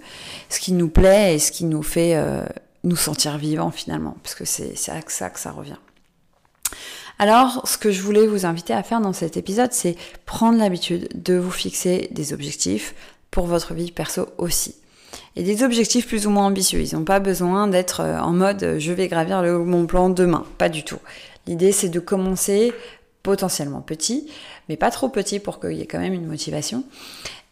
ce 0.50 0.60
qui 0.60 0.74
nous 0.74 0.90
plaît 0.90 1.36
et 1.36 1.40
ce 1.40 1.52
qui 1.52 1.66
nous 1.66 1.84
fait 1.84 2.18
nous 2.84 2.96
sentir 2.96 3.38
vivants 3.38 3.72
finalement, 3.72 4.16
parce 4.24 4.36
que 4.36 4.46
c'est 4.46 4.74
à 4.90 5.02
ça 5.08 5.30
que 5.30 5.40
ça 5.40 5.52
revient. 5.52 5.78
Alors, 7.20 7.68
ce 7.68 7.78
que 7.78 7.92
je 7.92 8.02
voulais 8.02 8.28
vous 8.28 8.46
inviter 8.46 8.74
à 8.74 8.84
faire 8.84 9.02
dans 9.02 9.14
cet 9.14 9.38
épisode, 9.38 9.74
c'est 9.74 9.96
prendre 10.26 10.60
l'habitude 10.60 11.10
de 11.16 11.36
vous 11.36 11.52
fixer 11.52 12.10
des 12.12 12.34
objectifs, 12.34 12.94
pour 13.38 13.46
votre 13.46 13.76
vie 13.76 13.92
perso 13.92 14.30
aussi. 14.40 14.76
Et 15.36 15.44
des 15.44 15.62
objectifs 15.64 16.08
plus 16.08 16.26
ou 16.26 16.32
moins 16.32 16.48
ambitieux. 16.48 16.82
Ils 16.82 16.96
n'ont 16.96 17.04
pas 17.04 17.20
besoin 17.20 17.68
d'être 17.68 18.02
euh, 18.02 18.20
en 18.20 18.34
mode 18.34 18.64
euh, 18.64 18.80
je 18.80 18.92
vais 18.92 19.08
gravir 19.08 19.44
le, 19.44 19.60
mon 19.60 19.86
plan 19.86 20.10
demain. 20.10 20.44
Pas 20.58 20.70
du 20.70 20.84
tout. 20.84 20.98
L'idée 21.46 21.72
c'est 21.72 21.90
de 21.90 22.00
commencer 22.00 22.74
potentiellement 23.22 23.82
petit, 23.82 24.28
mais 24.70 24.76
pas 24.76 24.90
trop 24.90 25.10
petit 25.10 25.40
pour 25.40 25.60
qu'il 25.60 25.74
y 25.74 25.82
ait 25.82 25.86
quand 25.86 26.00
même 26.00 26.14
une 26.14 26.26
motivation, 26.26 26.84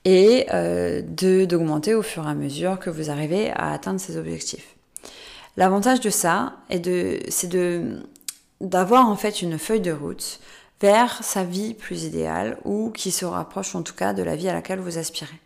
et 0.05 0.48
euh, 0.53 1.03
d'augmenter 1.45 1.93
au 1.93 2.01
fur 2.01 2.25
et 2.25 2.31
à 2.31 2.34
mesure 2.34 2.79
que 2.79 2.89
vous 2.89 3.12
arrivez 3.12 3.51
à 3.51 3.72
atteindre 3.72 4.00
ces 4.00 4.17
objectifs. 4.17 4.75
L'avantage 5.55 6.00
de 6.00 6.10
ça, 6.10 6.53
c'est 6.72 7.50
d'avoir 8.62 9.08
en 9.08 9.16
fait 9.16 9.42
une 9.42 9.60
feuille 9.60 9.82
de 9.82 9.92
route 9.92 10.40
vers 10.82 11.24
sa 11.24 11.44
vie 11.44 11.74
plus 11.74 12.04
idéale 12.04 12.58
ou 12.66 12.92
qui 12.92 13.12
se 13.12 13.26
rapproche 13.26 13.76
en 13.76 13.82
tout 13.82 13.94
cas 13.94 14.14
de 14.14 14.24
la 14.24 14.36
vie 14.36 14.50
à 14.50 14.54
laquelle 14.54 14.80
vous 14.80 14.98
aspirez. 14.98 15.40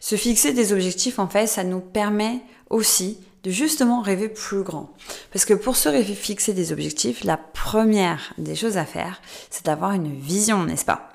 Se 0.00 0.16
fixer 0.16 0.52
des 0.52 0.72
objectifs, 0.72 1.18
en 1.18 1.28
fait, 1.28 1.46
ça 1.46 1.64
nous 1.64 1.80
permet 1.80 2.40
aussi 2.70 3.18
de 3.42 3.50
justement 3.50 4.00
rêver 4.00 4.28
plus 4.28 4.62
grand. 4.62 4.90
Parce 5.32 5.44
que 5.44 5.54
pour 5.54 5.76
se 5.76 5.88
fixer 6.02 6.52
des 6.52 6.72
objectifs, 6.72 7.24
la 7.24 7.36
première 7.36 8.34
des 8.38 8.54
choses 8.54 8.76
à 8.76 8.84
faire, 8.84 9.20
c'est 9.50 9.64
d'avoir 9.64 9.92
une 9.92 10.12
vision, 10.12 10.64
n'est-ce 10.64 10.84
pas? 10.84 11.10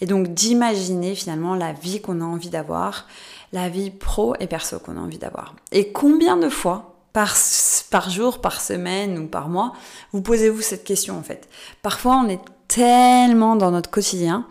Et 0.00 0.06
donc 0.06 0.28
d'imaginer 0.34 1.14
finalement 1.14 1.54
la 1.54 1.72
vie 1.72 2.00
qu'on 2.00 2.20
a 2.20 2.24
envie 2.24 2.50
d'avoir, 2.50 3.06
la 3.52 3.68
vie 3.68 3.90
pro 3.90 4.34
et 4.40 4.46
perso 4.46 4.78
qu'on 4.78 4.96
a 4.96 5.00
envie 5.00 5.18
d'avoir. 5.18 5.54
Et 5.72 5.92
combien 5.92 6.36
de 6.36 6.48
fois 6.48 6.93
par, 7.14 7.34
par 7.90 8.10
jour, 8.10 8.40
par 8.40 8.60
semaine 8.60 9.18
ou 9.18 9.26
par 9.28 9.48
mois, 9.48 9.72
vous 10.12 10.20
posez-vous 10.20 10.60
cette 10.60 10.84
question 10.84 11.16
en 11.16 11.22
fait 11.22 11.48
Parfois 11.80 12.16
on 12.16 12.28
est 12.28 12.40
tellement 12.68 13.56
dans 13.56 13.70
notre 13.70 13.88
quotidien 13.88 14.46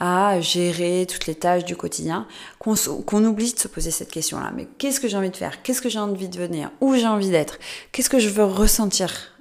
à 0.00 0.40
gérer 0.40 1.06
toutes 1.08 1.26
les 1.26 1.34
tâches 1.34 1.64
du 1.64 1.76
quotidien, 1.76 2.26
qu'on 2.58 3.24
oublie 3.24 3.52
de 3.52 3.58
se 3.58 3.66
poser 3.66 3.90
cette 3.90 4.12
question-là. 4.12 4.52
Mais 4.54 4.68
qu'est-ce 4.78 5.00
que 5.00 5.08
j'ai 5.08 5.16
envie 5.16 5.30
de 5.30 5.36
faire? 5.36 5.60
Qu'est-ce 5.62 5.82
que 5.82 5.88
j'ai 5.88 5.98
envie 5.98 6.28
de 6.28 6.36
devenir 6.36 6.70
Où 6.80 6.94
j'ai 6.94 7.08
envie 7.08 7.30
d'être? 7.30 7.58
Qu'est-ce 7.90 8.08
que 8.08 8.20
je 8.20 8.28
veux 8.28 8.44
ressentir 8.44 9.32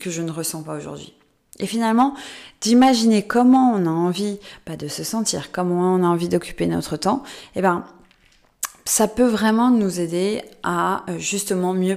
que 0.00 0.10
je 0.10 0.22
ne 0.22 0.32
ressens 0.32 0.64
pas 0.64 0.76
aujourd'hui? 0.76 1.14
Et 1.60 1.66
finalement, 1.66 2.14
d'imaginer 2.60 3.22
comment 3.22 3.72
on 3.72 3.86
a 3.86 3.90
envie 3.90 4.40
pas 4.64 4.76
de 4.76 4.88
se 4.88 5.04
sentir, 5.04 5.52
comment 5.52 5.94
on 5.94 6.02
a 6.02 6.08
envie 6.08 6.28
d'occuper 6.28 6.66
notre 6.66 6.96
temps, 6.96 7.22
eh 7.54 7.62
ben, 7.62 7.84
ça 8.88 9.06
peut 9.06 9.26
vraiment 9.26 9.70
nous 9.70 10.00
aider 10.00 10.40
à 10.62 11.04
euh, 11.10 11.18
justement 11.18 11.74
mieux, 11.74 11.96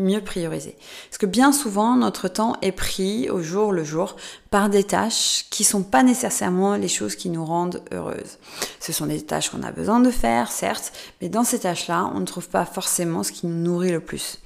mieux 0.00 0.20
prioriser. 0.20 0.76
Parce 1.08 1.18
que 1.18 1.26
bien 1.26 1.52
souvent, 1.52 1.96
notre 1.96 2.28
temps 2.28 2.56
est 2.62 2.72
pris 2.72 3.30
au 3.30 3.42
jour 3.42 3.72
le 3.72 3.84
jour 3.84 4.16
par 4.50 4.68
des 4.68 4.84
tâches 4.84 5.46
qui 5.50 5.62
sont 5.62 5.82
pas 5.82 6.02
nécessairement 6.02 6.76
les 6.76 6.88
choses 6.88 7.14
qui 7.14 7.28
nous 7.28 7.44
rendent 7.44 7.82
heureuses. 7.92 8.38
Ce 8.80 8.92
sont 8.92 9.06
des 9.06 9.22
tâches 9.22 9.50
qu'on 9.50 9.62
a 9.62 9.70
besoin 9.70 10.00
de 10.00 10.10
faire, 10.10 10.50
certes, 10.50 10.92
mais 11.20 11.28
dans 11.28 11.44
ces 11.44 11.60
tâches-là, 11.60 12.10
on 12.14 12.20
ne 12.20 12.24
trouve 12.24 12.48
pas 12.48 12.64
forcément 12.64 13.22
ce 13.22 13.32
qui 13.32 13.46
nous 13.46 13.62
nourrit 13.62 13.92
le 13.92 14.00
plus. 14.00 14.38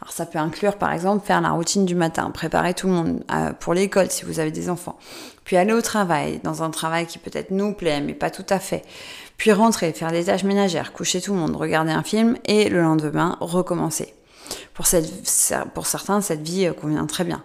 Alors 0.00 0.12
ça 0.12 0.26
peut 0.26 0.38
inclure 0.38 0.76
par 0.76 0.92
exemple 0.92 1.26
faire 1.26 1.40
la 1.40 1.50
routine 1.50 1.84
du 1.84 1.94
matin, 1.94 2.30
préparer 2.30 2.74
tout 2.74 2.86
le 2.86 2.92
monde 2.94 3.24
euh, 3.30 3.52
pour 3.52 3.74
l'école 3.74 4.10
si 4.10 4.24
vous 4.24 4.40
avez 4.40 4.50
des 4.50 4.70
enfants, 4.70 4.98
puis 5.44 5.56
aller 5.56 5.72
au 5.72 5.82
travail, 5.82 6.40
dans 6.42 6.62
un 6.62 6.70
travail 6.70 7.06
qui 7.06 7.18
peut-être 7.18 7.50
nous 7.50 7.74
plaît, 7.74 8.00
mais 8.00 8.14
pas 8.14 8.30
tout 8.30 8.46
à 8.48 8.58
fait 8.58 8.84
puis 9.40 9.52
rentrer, 9.52 9.94
faire 9.94 10.12
des 10.12 10.24
tâches 10.24 10.44
ménagères, 10.44 10.92
coucher 10.92 11.22
tout 11.22 11.32
le 11.32 11.38
monde, 11.38 11.56
regarder 11.56 11.92
un 11.92 12.02
film 12.02 12.36
et 12.44 12.68
le 12.68 12.82
lendemain 12.82 13.38
recommencer. 13.40 14.12
Pour, 14.74 14.86
certains, 14.86 16.20
cette 16.20 16.42
vie 16.42 16.66
euh, 16.66 16.72
convient 16.72 17.06
très 17.06 17.24
bien. 17.24 17.42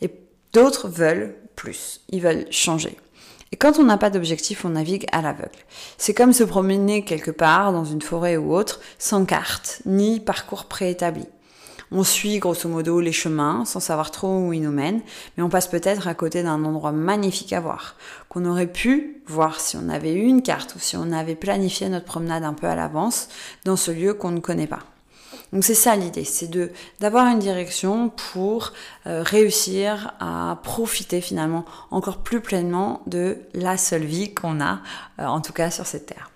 Et 0.00 0.10
d'autres 0.52 0.88
veulent 0.88 1.34
plus, 1.56 2.00
ils 2.10 2.20
veulent 2.20 2.46
changer. 2.50 2.96
Et 3.52 3.56
quand 3.56 3.78
on 3.78 3.84
n'a 3.84 3.96
pas 3.96 4.10
d'objectif, 4.10 4.64
on 4.64 4.70
navigue 4.70 5.06
à 5.12 5.22
l'aveugle. 5.22 5.58
C'est 5.98 6.14
comme 6.14 6.32
se 6.32 6.44
promener 6.44 7.04
quelque 7.04 7.30
part, 7.30 7.72
dans 7.72 7.84
une 7.84 8.02
forêt 8.02 8.36
ou 8.36 8.54
autre, 8.54 8.80
sans 8.98 9.24
carte, 9.24 9.82
ni 9.86 10.20
parcours 10.20 10.64
préétabli. 10.64 11.26
On 11.92 12.02
suit 12.02 12.40
grosso 12.40 12.68
modo 12.68 12.98
les 12.98 13.12
chemins 13.12 13.64
sans 13.64 13.78
savoir 13.78 14.10
trop 14.10 14.40
où 14.40 14.52
ils 14.52 14.60
nous 14.60 14.72
mènent, 14.72 15.02
mais 15.36 15.44
on 15.44 15.48
passe 15.48 15.68
peut-être 15.68 16.08
à 16.08 16.14
côté 16.14 16.42
d'un 16.42 16.64
endroit 16.64 16.90
magnifique 16.90 17.52
à 17.52 17.60
voir, 17.60 17.94
qu'on 18.28 18.44
aurait 18.44 18.66
pu 18.66 19.22
voir 19.28 19.60
si 19.60 19.76
on 19.76 19.88
avait 19.88 20.12
eu 20.12 20.24
une 20.24 20.42
carte 20.42 20.74
ou 20.74 20.80
si 20.80 20.96
on 20.96 21.12
avait 21.12 21.36
planifié 21.36 21.88
notre 21.88 22.06
promenade 22.06 22.42
un 22.42 22.54
peu 22.54 22.66
à 22.66 22.74
l'avance 22.74 23.28
dans 23.64 23.76
ce 23.76 23.92
lieu 23.92 24.14
qu'on 24.14 24.32
ne 24.32 24.40
connaît 24.40 24.66
pas. 24.66 24.82
Donc 25.52 25.64
c'est 25.64 25.74
ça 25.74 25.96
l'idée, 25.96 26.24
c'est 26.24 26.48
de 26.50 26.72
d'avoir 27.00 27.26
une 27.26 27.38
direction 27.38 28.08
pour 28.08 28.72
euh, 29.06 29.22
réussir 29.22 30.12
à 30.18 30.58
profiter 30.62 31.20
finalement 31.20 31.64
encore 31.90 32.18
plus 32.18 32.40
pleinement 32.40 33.02
de 33.06 33.38
la 33.54 33.78
seule 33.78 34.04
vie 34.04 34.34
qu'on 34.34 34.60
a, 34.60 34.80
euh, 35.20 35.26
en 35.26 35.40
tout 35.40 35.52
cas 35.52 35.70
sur 35.70 35.86
cette 35.86 36.06
terre. 36.06 36.30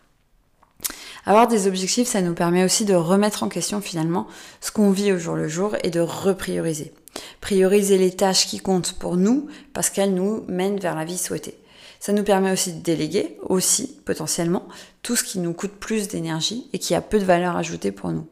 Avoir 1.27 1.49
des 1.49 1.67
objectifs, 1.67 2.09
ça 2.09 2.23
nous 2.23 2.35
permet 2.35 2.65
aussi 2.65 2.85
de 2.85 2.95
remettre 2.95 3.43
en 3.43 3.49
question 3.49 3.81
finalement 3.81 4.27
ce 4.61 4.71
qu'on 4.71 4.91
vit 4.91 5.13
au 5.13 5.19
jour 5.19 5.35
le 5.35 5.49
jour 5.49 5.77
et 5.83 5.91
de 5.91 6.01
reprioriser. 6.01 6.95
Prioriser 7.41 7.99
les 7.99 8.15
tâches 8.15 8.47
qui 8.47 8.59
comptent 8.59 8.95
pour 8.95 9.17
nous 9.17 9.49
parce 9.73 9.91
qu'elles 9.91 10.15
nous 10.15 10.45
mènent 10.49 10.81
vers 10.81 10.95
la 10.95 11.05
vie 11.05 11.19
souhaitée. 11.19 11.59
Ça 11.99 12.15
nous 12.15 12.25
permet 12.25 12.51
aussi 12.51 12.73
de 12.73 12.81
déléguer, 12.81 13.37
aussi 13.43 13.99
potentiellement, 14.07 14.67
tout 15.03 15.17
ce 15.17 15.25
qui 15.25 15.39
nous 15.39 15.53
coûte 15.53 15.73
plus 15.73 16.09
d'énergie 16.09 16.69
et 16.73 16.79
qui 16.79 16.95
a 16.95 17.03
peu 17.03 17.19
de 17.19 17.25
valeur 17.25 17.57
ajoutée 17.57 17.93
pour 17.93 18.11
nous. 18.11 18.27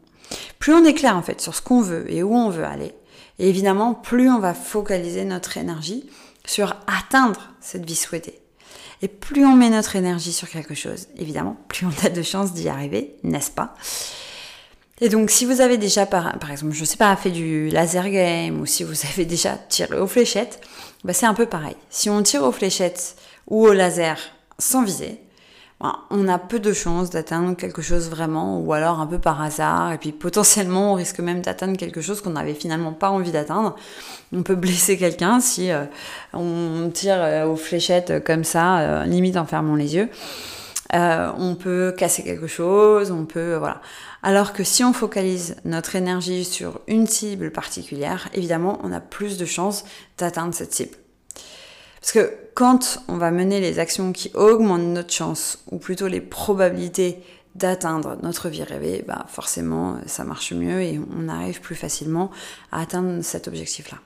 Plus 0.59 0.73
on 0.73 0.85
est 0.85 0.93
clair 0.93 1.15
en 1.15 1.21
fait 1.21 1.41
sur 1.41 1.55
ce 1.55 1.61
qu'on 1.61 1.81
veut 1.81 2.11
et 2.11 2.23
où 2.23 2.35
on 2.35 2.49
veut 2.49 2.65
aller, 2.65 2.93
évidemment 3.39 3.93
plus 3.93 4.29
on 4.29 4.39
va 4.39 4.53
focaliser 4.53 5.25
notre 5.25 5.57
énergie 5.57 6.09
sur 6.45 6.75
atteindre 6.87 7.51
cette 7.61 7.85
vie 7.85 7.95
souhaitée. 7.95 8.39
Et 9.01 9.07
plus 9.07 9.45
on 9.45 9.55
met 9.55 9.69
notre 9.69 9.95
énergie 9.95 10.33
sur 10.33 10.49
quelque 10.49 10.75
chose, 10.75 11.07
évidemment, 11.17 11.57
plus 11.69 11.85
on 11.85 12.05
a 12.05 12.09
de 12.09 12.21
chances 12.21 12.53
d'y 12.53 12.67
arriver, 12.67 13.15
n'est-ce 13.23 13.51
pas? 13.51 13.75
Et 15.01 15.07
donc, 15.07 15.29
si 15.29 15.45
vous 15.45 15.61
avez 15.61 15.77
déjà, 15.77 16.05
par, 16.05 16.51
exemple, 16.51 16.73
je 16.73 16.83
sais 16.83 16.97
pas, 16.97 17.15
fait 17.15 17.31
du 17.31 17.69
laser 17.69 18.09
game 18.09 18.59
ou 18.59 18.65
si 18.65 18.83
vous 18.83 19.05
avez 19.13 19.25
déjà 19.25 19.57
tiré 19.69 19.97
aux 19.97 20.07
fléchettes, 20.07 20.59
bah 21.03 21.13
c'est 21.13 21.25
un 21.25 21.33
peu 21.33 21.45
pareil. 21.45 21.75
Si 21.89 22.09
on 22.09 22.21
tire 22.21 22.43
aux 22.43 22.51
fléchettes 22.51 23.15
ou 23.47 23.65
au 23.65 23.73
laser 23.73 24.19
sans 24.57 24.83
viser, 24.83 25.21
on 25.81 26.27
a 26.27 26.37
peu 26.37 26.59
de 26.59 26.73
chances 26.73 27.09
d'atteindre 27.09 27.55
quelque 27.55 27.81
chose 27.81 28.09
vraiment, 28.09 28.59
ou 28.59 28.73
alors 28.73 28.99
un 28.99 29.07
peu 29.07 29.17
par 29.17 29.41
hasard, 29.41 29.93
et 29.93 29.97
puis 29.97 30.11
potentiellement 30.11 30.91
on 30.91 30.95
risque 30.95 31.19
même 31.19 31.41
d'atteindre 31.41 31.77
quelque 31.77 32.01
chose 32.01 32.21
qu'on 32.21 32.31
n'avait 32.31 32.53
finalement 32.53 32.91
pas 32.91 33.09
envie 33.09 33.31
d'atteindre. 33.31 33.75
On 34.33 34.43
peut 34.43 34.55
blesser 34.55 34.97
quelqu'un 34.97 35.39
si 35.39 35.71
euh, 35.71 35.85
on 36.33 36.89
tire 36.93 37.17
euh, 37.17 37.45
aux 37.45 37.55
fléchettes 37.55 38.23
comme 38.25 38.43
ça, 38.43 38.79
euh, 38.79 39.05
limite 39.05 39.37
en 39.37 39.45
fermant 39.45 39.75
les 39.75 39.95
yeux. 39.95 40.09
on 40.91 41.55
peut 41.55 41.93
casser 41.97 42.23
quelque 42.23 42.47
chose, 42.47 43.11
on 43.11 43.25
peut 43.25 43.55
voilà. 43.55 43.81
Alors 44.21 44.51
que 44.51 44.65
si 44.65 44.83
on 44.83 44.91
focalise 44.91 45.55
notre 45.63 45.95
énergie 45.95 46.43
sur 46.43 46.81
une 46.87 47.07
cible 47.07 47.51
particulière, 47.51 48.27
évidemment, 48.33 48.79
on 48.83 48.91
a 48.91 48.99
plus 48.99 49.37
de 49.37 49.45
chances 49.45 49.85
d'atteindre 50.17 50.53
cette 50.53 50.73
cible. 50.73 50.97
Parce 52.01 52.11
que 52.11 52.33
quand 52.55 53.01
on 53.07 53.17
va 53.17 53.31
mener 53.31 53.59
les 53.59 53.79
actions 53.79 54.11
qui 54.11 54.31
augmentent 54.33 54.81
notre 54.81 55.13
chance, 55.13 55.59
ou 55.71 55.77
plutôt 55.77 56.07
les 56.07 56.21
probabilités 56.21 57.23
d'atteindre 57.55 58.17
notre 58.21 58.49
vie 58.49 58.63
rêvée, 58.63 59.03
bah 59.07 59.25
forcément 59.27 59.97
ça 60.05 60.23
marche 60.23 60.53
mieux 60.53 60.81
et 60.81 60.99
on 61.17 61.27
arrive 61.27 61.61
plus 61.61 61.75
facilement 61.75 62.31
à 62.71 62.81
atteindre 62.81 63.21
cet 63.21 63.47
objectif-là. 63.47 63.97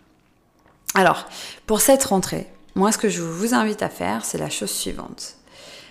Alors, 0.95 1.27
pour 1.65 1.81
cette 1.81 2.03
rentrée, 2.03 2.47
moi 2.75 2.91
ce 2.91 2.97
que 2.97 3.09
je 3.09 3.21
vous 3.21 3.53
invite 3.53 3.83
à 3.83 3.89
faire, 3.89 4.25
c'est 4.25 4.37
la 4.37 4.49
chose 4.49 4.71
suivante. 4.71 5.35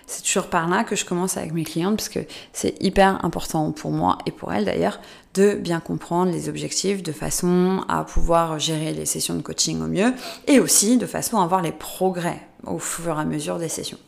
C'est 0.06 0.22
toujours 0.22 0.48
par 0.48 0.68
là 0.68 0.84
que 0.84 0.96
je 0.96 1.04
commence 1.04 1.36
avec 1.36 1.52
mes 1.52 1.64
clientes 1.64 1.96
parce 1.96 2.08
que 2.08 2.20
c'est 2.52 2.74
hyper 2.82 3.24
important 3.24 3.72
pour 3.72 3.90
moi 3.90 4.18
et 4.26 4.30
pour 4.30 4.52
elles 4.52 4.64
d'ailleurs 4.64 5.00
de 5.34 5.54
bien 5.54 5.80
comprendre 5.80 6.30
les 6.30 6.48
objectifs 6.48 7.02
de 7.02 7.12
façon 7.12 7.84
à 7.88 8.04
pouvoir 8.04 8.58
gérer 8.58 8.92
les 8.92 9.06
sessions 9.06 9.34
de 9.34 9.42
coaching 9.42 9.80
au 9.80 9.86
mieux 9.86 10.12
et 10.46 10.60
aussi 10.60 10.98
de 10.98 11.06
façon 11.06 11.38
à 11.40 11.46
voir 11.46 11.62
les 11.62 11.72
progrès 11.72 12.40
au 12.64 12.78
fur 12.78 13.16
et 13.16 13.20
à 13.20 13.24
mesure 13.24 13.58
des 13.58 13.68
sessions. 13.68 13.98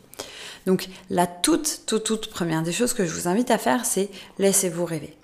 Donc 0.65 0.87
la 1.09 1.27
toute, 1.27 1.81
toute, 1.85 2.03
toute 2.03 2.29
première 2.29 2.63
des 2.63 2.71
choses 2.71 2.93
que 2.93 3.05
je 3.05 3.13
vous 3.13 3.27
invite 3.27 3.51
à 3.51 3.57
faire, 3.57 3.85
c'est 3.85 4.09
laissez-vous 4.39 4.85
rêver. 4.85 5.15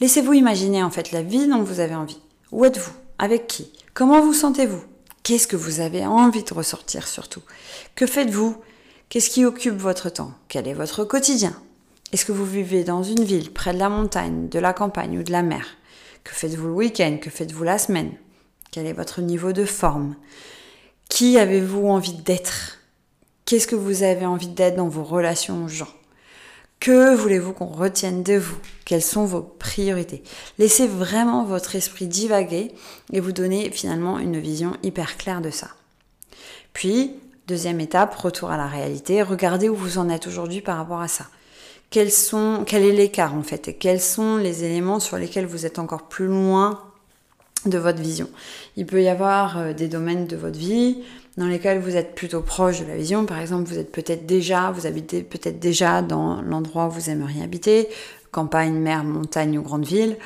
Laissez-vous 0.00 0.32
imaginer 0.32 0.82
en 0.82 0.90
fait 0.90 1.10
la 1.12 1.22
vie 1.22 1.48
dont 1.48 1.62
vous 1.62 1.80
avez 1.80 1.94
envie. 1.94 2.20
Où 2.52 2.64
êtes-vous? 2.64 2.92
Avec 3.18 3.46
qui? 3.48 3.72
Comment 3.94 4.20
vous 4.20 4.34
sentez-vous? 4.34 4.82
Qu'est-ce 5.24 5.48
que 5.48 5.56
vous 5.56 5.80
avez 5.80 6.06
envie 6.06 6.44
de 6.44 6.54
ressortir 6.54 7.06
surtout? 7.06 7.42
Que 7.96 8.06
faites-vous 8.06 8.56
Qu'est-ce 9.08 9.30
qui 9.30 9.46
occupe 9.46 9.78
votre 9.78 10.10
temps? 10.10 10.34
Quel 10.48 10.68
est 10.68 10.74
votre 10.74 11.02
quotidien? 11.02 11.54
Est-ce 12.12 12.26
que 12.26 12.32
vous 12.32 12.44
vivez 12.44 12.84
dans 12.84 13.02
une 13.02 13.24
ville, 13.24 13.50
près 13.52 13.72
de 13.72 13.78
la 13.78 13.88
montagne, 13.88 14.50
de 14.50 14.58
la 14.58 14.74
campagne 14.74 15.18
ou 15.18 15.22
de 15.22 15.32
la 15.32 15.42
mer? 15.42 15.66
Que 16.24 16.34
faites-vous 16.34 16.66
le 16.66 16.74
week-end? 16.74 17.16
Que 17.18 17.30
faites-vous 17.30 17.64
la 17.64 17.78
semaine? 17.78 18.12
Quel 18.70 18.84
est 18.84 18.92
votre 18.92 19.22
niveau 19.22 19.52
de 19.52 19.64
forme? 19.64 20.14
Qui 21.08 21.38
avez-vous 21.38 21.86
envie 21.86 22.12
d'être? 22.12 22.80
Qu'est-ce 23.46 23.66
que 23.66 23.76
vous 23.76 24.02
avez 24.02 24.26
envie 24.26 24.48
d'être 24.48 24.76
dans 24.76 24.88
vos 24.88 25.04
relations 25.04 25.64
aux 25.64 25.68
gens? 25.68 25.88
Que 26.78 27.14
voulez-vous 27.14 27.54
qu'on 27.54 27.66
retienne 27.66 28.22
de 28.22 28.36
vous? 28.36 28.58
Quelles 28.84 29.02
sont 29.02 29.24
vos 29.24 29.40
priorités? 29.40 30.22
Laissez 30.58 30.86
vraiment 30.86 31.44
votre 31.44 31.76
esprit 31.76 32.06
divaguer 32.08 32.72
et 33.10 33.20
vous 33.20 33.32
donner 33.32 33.70
finalement 33.70 34.18
une 34.18 34.38
vision 34.38 34.76
hyper 34.82 35.16
claire 35.16 35.40
de 35.40 35.50
ça. 35.50 35.68
Puis, 36.74 37.14
deuxième 37.48 37.80
étape, 37.80 38.14
retour 38.14 38.50
à 38.50 38.56
la 38.56 38.66
réalité. 38.66 39.22
Regardez 39.22 39.68
où 39.68 39.74
vous 39.74 39.98
en 39.98 40.08
êtes 40.08 40.26
aujourd'hui 40.26 40.60
par 40.60 40.76
rapport 40.76 41.00
à 41.00 41.08
ça 41.08 41.24
quel 41.90 42.08
est 42.08 42.92
l'écart 42.92 43.34
en 43.34 43.42
fait 43.42 43.68
et 43.68 43.74
quels 43.74 44.00
sont 44.00 44.36
les 44.36 44.64
éléments 44.64 45.00
sur 45.00 45.16
lesquels 45.16 45.46
vous 45.46 45.64
êtes 45.64 45.78
encore 45.78 46.02
plus 46.02 46.26
loin 46.26 46.82
de 47.66 47.78
votre 47.78 48.00
vision. 48.00 48.28
Il 48.76 48.86
peut 48.86 49.02
y 49.02 49.08
avoir 49.08 49.58
euh, 49.58 49.72
des 49.72 49.88
domaines 49.88 50.26
de 50.26 50.36
votre 50.36 50.58
vie 50.58 50.98
dans 51.36 51.46
lesquels 51.46 51.80
vous 51.80 51.96
êtes 51.96 52.14
plutôt 52.14 52.40
proche 52.40 52.80
de 52.80 52.86
la 52.86 52.96
vision. 52.96 53.26
Par 53.26 53.40
exemple, 53.40 53.68
vous 53.68 53.78
êtes 53.78 53.90
peut-être 53.90 54.26
déjà, 54.26 54.70
vous 54.70 54.86
habitez 54.86 55.22
peut-être 55.22 55.58
déjà 55.58 56.02
dans 56.02 56.40
l'endroit 56.42 56.86
où 56.86 56.90
vous 56.90 57.10
aimeriez 57.10 57.42
habiter, 57.42 57.88
campagne, 58.30 58.74
mer, 58.74 59.02
montagne 59.02 59.58
ou 59.58 59.62
grande 59.62 59.86
ville 59.86 60.16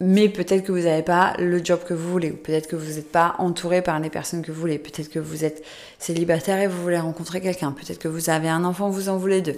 mais 0.00 0.28
peut-être 0.28 0.64
que 0.64 0.72
vous 0.72 0.82
n'avez 0.82 1.02
pas 1.02 1.34
le 1.38 1.62
job 1.64 1.80
que 1.86 1.94
vous 1.94 2.10
voulez, 2.10 2.30
ou 2.30 2.36
peut-être 2.36 2.68
que 2.68 2.76
vous 2.76 2.94
n'êtes 2.94 3.10
pas 3.10 3.34
entouré 3.38 3.82
par 3.82 3.98
les 3.98 4.10
personnes 4.10 4.42
que 4.42 4.52
vous 4.52 4.60
voulez, 4.60 4.78
peut-être 4.78 5.08
que 5.08 5.18
vous 5.18 5.44
êtes 5.44 5.64
célibataire 5.98 6.60
et 6.60 6.68
vous 6.68 6.80
voulez 6.80 6.98
rencontrer 6.98 7.40
quelqu'un, 7.40 7.72
peut-être 7.72 7.98
que 7.98 8.08
vous 8.08 8.30
avez 8.30 8.48
un 8.48 8.64
enfant, 8.64 8.90
vous 8.90 9.08
en 9.08 9.16
voulez 9.16 9.42
deux, 9.42 9.56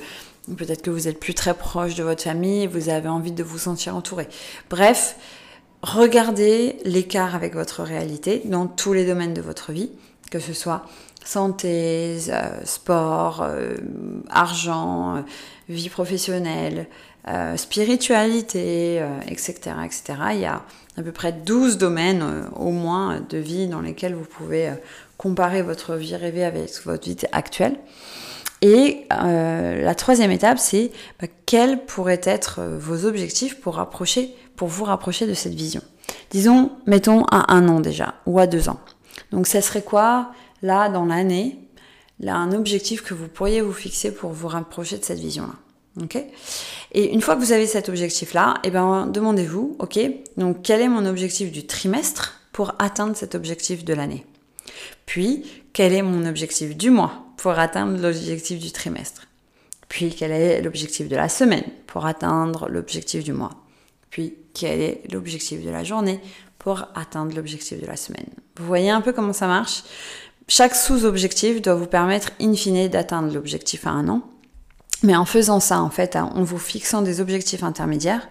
peut-être 0.57 0.83
que 0.83 0.91
vous 0.91 1.09
êtes 1.09 1.21
plus 1.21 1.35
très 1.35 1.55
proche 1.55 1.95
de 1.95 2.03
votre 2.03 2.23
famille 2.23 2.63
et 2.63 2.67
vous 2.67 2.89
avez 2.89 3.09
envie 3.09 3.33
de 3.33 3.43
vous 3.43 3.59
sentir 3.59 3.95
entouré. 3.95 4.29
Bref, 4.71 5.17
regardez 5.83 6.77
l'écart 6.85 7.35
avec 7.35 7.55
votre 7.55 7.83
réalité 7.83 8.41
dans 8.47 8.67
tous 8.67 8.95
les 8.95 9.05
domaines 9.05 9.35
de 9.35 9.43
votre 9.43 9.73
vie, 9.73 9.91
que 10.31 10.39
ce 10.39 10.55
soit 10.55 10.87
santé, 11.25 12.17
euh, 12.29 12.65
sport, 12.65 13.43
euh, 13.43 13.77
argent, 14.31 15.17
euh, 15.17 15.21
vie 15.69 15.89
professionnelle, 15.89 16.89
euh, 17.29 17.57
spiritualité, 17.59 19.05
etc., 19.29 19.53
euh, 19.67 19.85
etc. 19.85 20.03
Il 20.33 20.41
y 20.41 20.47
a 20.47 20.62
à 20.97 21.03
peu 21.03 21.12
près 21.12 21.33
12 21.33 21.77
domaines 21.77 22.23
euh, 22.23 22.43
au 22.57 22.71
moins 22.71 23.21
de 23.21 23.37
vie 23.37 23.67
dans 23.67 23.83
lesquels 23.83 24.15
vous 24.15 24.25
pouvez 24.25 24.73
comparer 25.19 25.61
votre 25.61 25.97
vie 25.97 26.17
rêvée 26.17 26.45
avec 26.45 26.71
votre 26.87 27.05
vie 27.05 27.17
actuelle. 27.33 27.77
Et 28.62 29.07
la 29.11 29.95
troisième 29.95 30.31
étape, 30.31 30.59
c'est 30.59 30.93
bah, 31.19 31.27
quels 31.47 31.85
pourraient 31.85 32.21
être 32.25 32.61
vos 32.62 33.07
objectifs 33.07 33.59
pour, 33.59 33.77
rapprocher, 33.77 34.35
pour 34.55 34.69
vous 34.69 34.85
rapprocher 34.85 35.27
de 35.27 35.33
cette 35.33 35.55
vision? 35.55 35.81
Disons, 36.31 36.71
mettons 36.87 37.25
à 37.31 37.55
un 37.55 37.69
an 37.69 37.81
déjà, 37.81 38.15
ou 38.27 38.39
à 38.39 38.47
deux 38.47 38.69
ans. 38.69 38.81
Donc 39.31 39.47
ça 39.47 39.62
serait 39.62 39.83
quoi, 39.83 40.33
là, 40.62 40.91
dans 40.91 41.07
l'année, 41.07 41.59
là, 42.19 42.37
un 42.37 42.53
objectif 42.53 43.03
que 43.03 43.15
vous 43.15 43.29
pourriez 43.29 43.62
vous 43.62 43.73
fixer 43.73 44.15
pour 44.15 44.33
vous 44.33 44.49
rapprocher 44.49 44.99
de 44.99 45.05
cette 45.05 45.21
vision-là? 45.21 45.55
Ok. 46.01 46.19
Et 46.93 47.13
une 47.13 47.21
fois 47.21 47.35
que 47.35 47.41
vous 47.41 47.53
avez 47.53 47.67
cet 47.67 47.89
objectif-là, 47.89 48.55
eh 48.65 48.71
ben, 48.71 49.07
demandez-vous, 49.07 49.77
ok, 49.79 49.99
donc 50.37 50.63
quel 50.63 50.81
est 50.81 50.89
mon 50.89 51.07
objectif 51.07 51.51
du 51.51 51.67
trimestre 51.67 52.41
pour 52.53 52.75
atteindre 52.79 53.17
cet 53.17 53.35
objectif 53.35 53.85
de 53.85 53.95
l'année? 53.95 54.25
Puis, 55.07 55.45
quel 55.73 55.93
est 55.93 56.03
mon 56.03 56.27
objectif 56.27 56.77
du 56.77 56.91
mois 56.91 57.25
pour 57.37 57.59
atteindre 57.59 58.01
l'objectif 58.01 58.61
du 58.61 58.71
trimestre? 58.71 59.27
Puis, 59.89 60.15
quel 60.15 60.31
est 60.31 60.63
l'objectif 60.63 61.09
de 61.09 61.17
la 61.17 61.29
semaine 61.29 61.65
pour 61.87 62.07
atteindre 62.07 62.69
l'objectif 62.69 63.25
du 63.25 63.33
mois? 63.33 63.51
Puis, 64.11 64.35
quel 64.55 64.81
est 64.81 65.03
l'objectif 65.13 65.65
de 65.65 65.71
la 65.71 65.83
journée 65.83 66.21
pour 66.59 66.87
atteindre 66.95 67.35
l'objectif 67.35 67.81
de 67.81 67.87
la 67.87 67.97
semaine? 67.97 68.29
Vous 68.57 68.67
voyez 68.67 68.91
un 68.91 69.01
peu 69.01 69.13
comment 69.13 69.33
ça 69.33 69.49
marche? 69.49 69.83
Chaque 70.47 70.75
sous-objectif 70.75 71.63
doit 71.63 71.75
vous 71.75 71.87
permettre, 71.87 72.31
in 72.41 72.55
fine, 72.55 72.89
d'atteindre 72.89 73.33
l'objectif 73.33 73.87
à 73.87 73.91
un 73.91 74.09
an 74.09 74.23
mais 75.02 75.16
en 75.16 75.25
faisant 75.25 75.61
ça, 75.61 75.80
en 75.80 75.90
fait, 75.90 76.16
en 76.16 76.42
vous 76.42 76.59
fixant 76.59 77.00
des 77.00 77.21
objectifs 77.21 77.62
intermédiaires, 77.62 78.28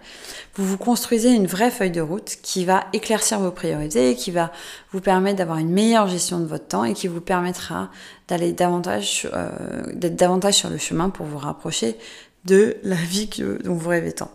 vous 0.54 0.64
vous 0.64 0.78
construisez 0.78 1.30
une 1.30 1.46
vraie 1.46 1.70
feuille 1.70 1.90
de 1.90 2.00
route 2.00 2.36
qui 2.42 2.64
va 2.64 2.84
éclaircir 2.92 3.40
vos 3.40 3.50
priorités, 3.50 4.14
qui 4.14 4.30
va 4.30 4.52
vous 4.92 5.00
permettre 5.00 5.38
d'avoir 5.38 5.58
une 5.58 5.70
meilleure 5.70 6.08
gestion 6.08 6.38
de 6.40 6.46
votre 6.46 6.66
temps 6.66 6.84
et 6.84 6.94
qui 6.94 7.08
vous 7.08 7.20
permettra 7.20 7.90
d'aller 8.28 8.52
davantage, 8.52 9.28
euh, 9.32 9.50
d'être 9.94 10.16
davantage 10.16 10.54
sur 10.54 10.70
le 10.70 10.78
chemin 10.78 11.10
pour 11.10 11.26
vous 11.26 11.38
rapprocher 11.38 11.96
de 12.44 12.76
la 12.82 12.96
vie 12.96 13.28
que, 13.28 13.62
dont 13.62 13.74
vous 13.74 13.88
rêvez 13.88 14.12
tant. 14.12 14.30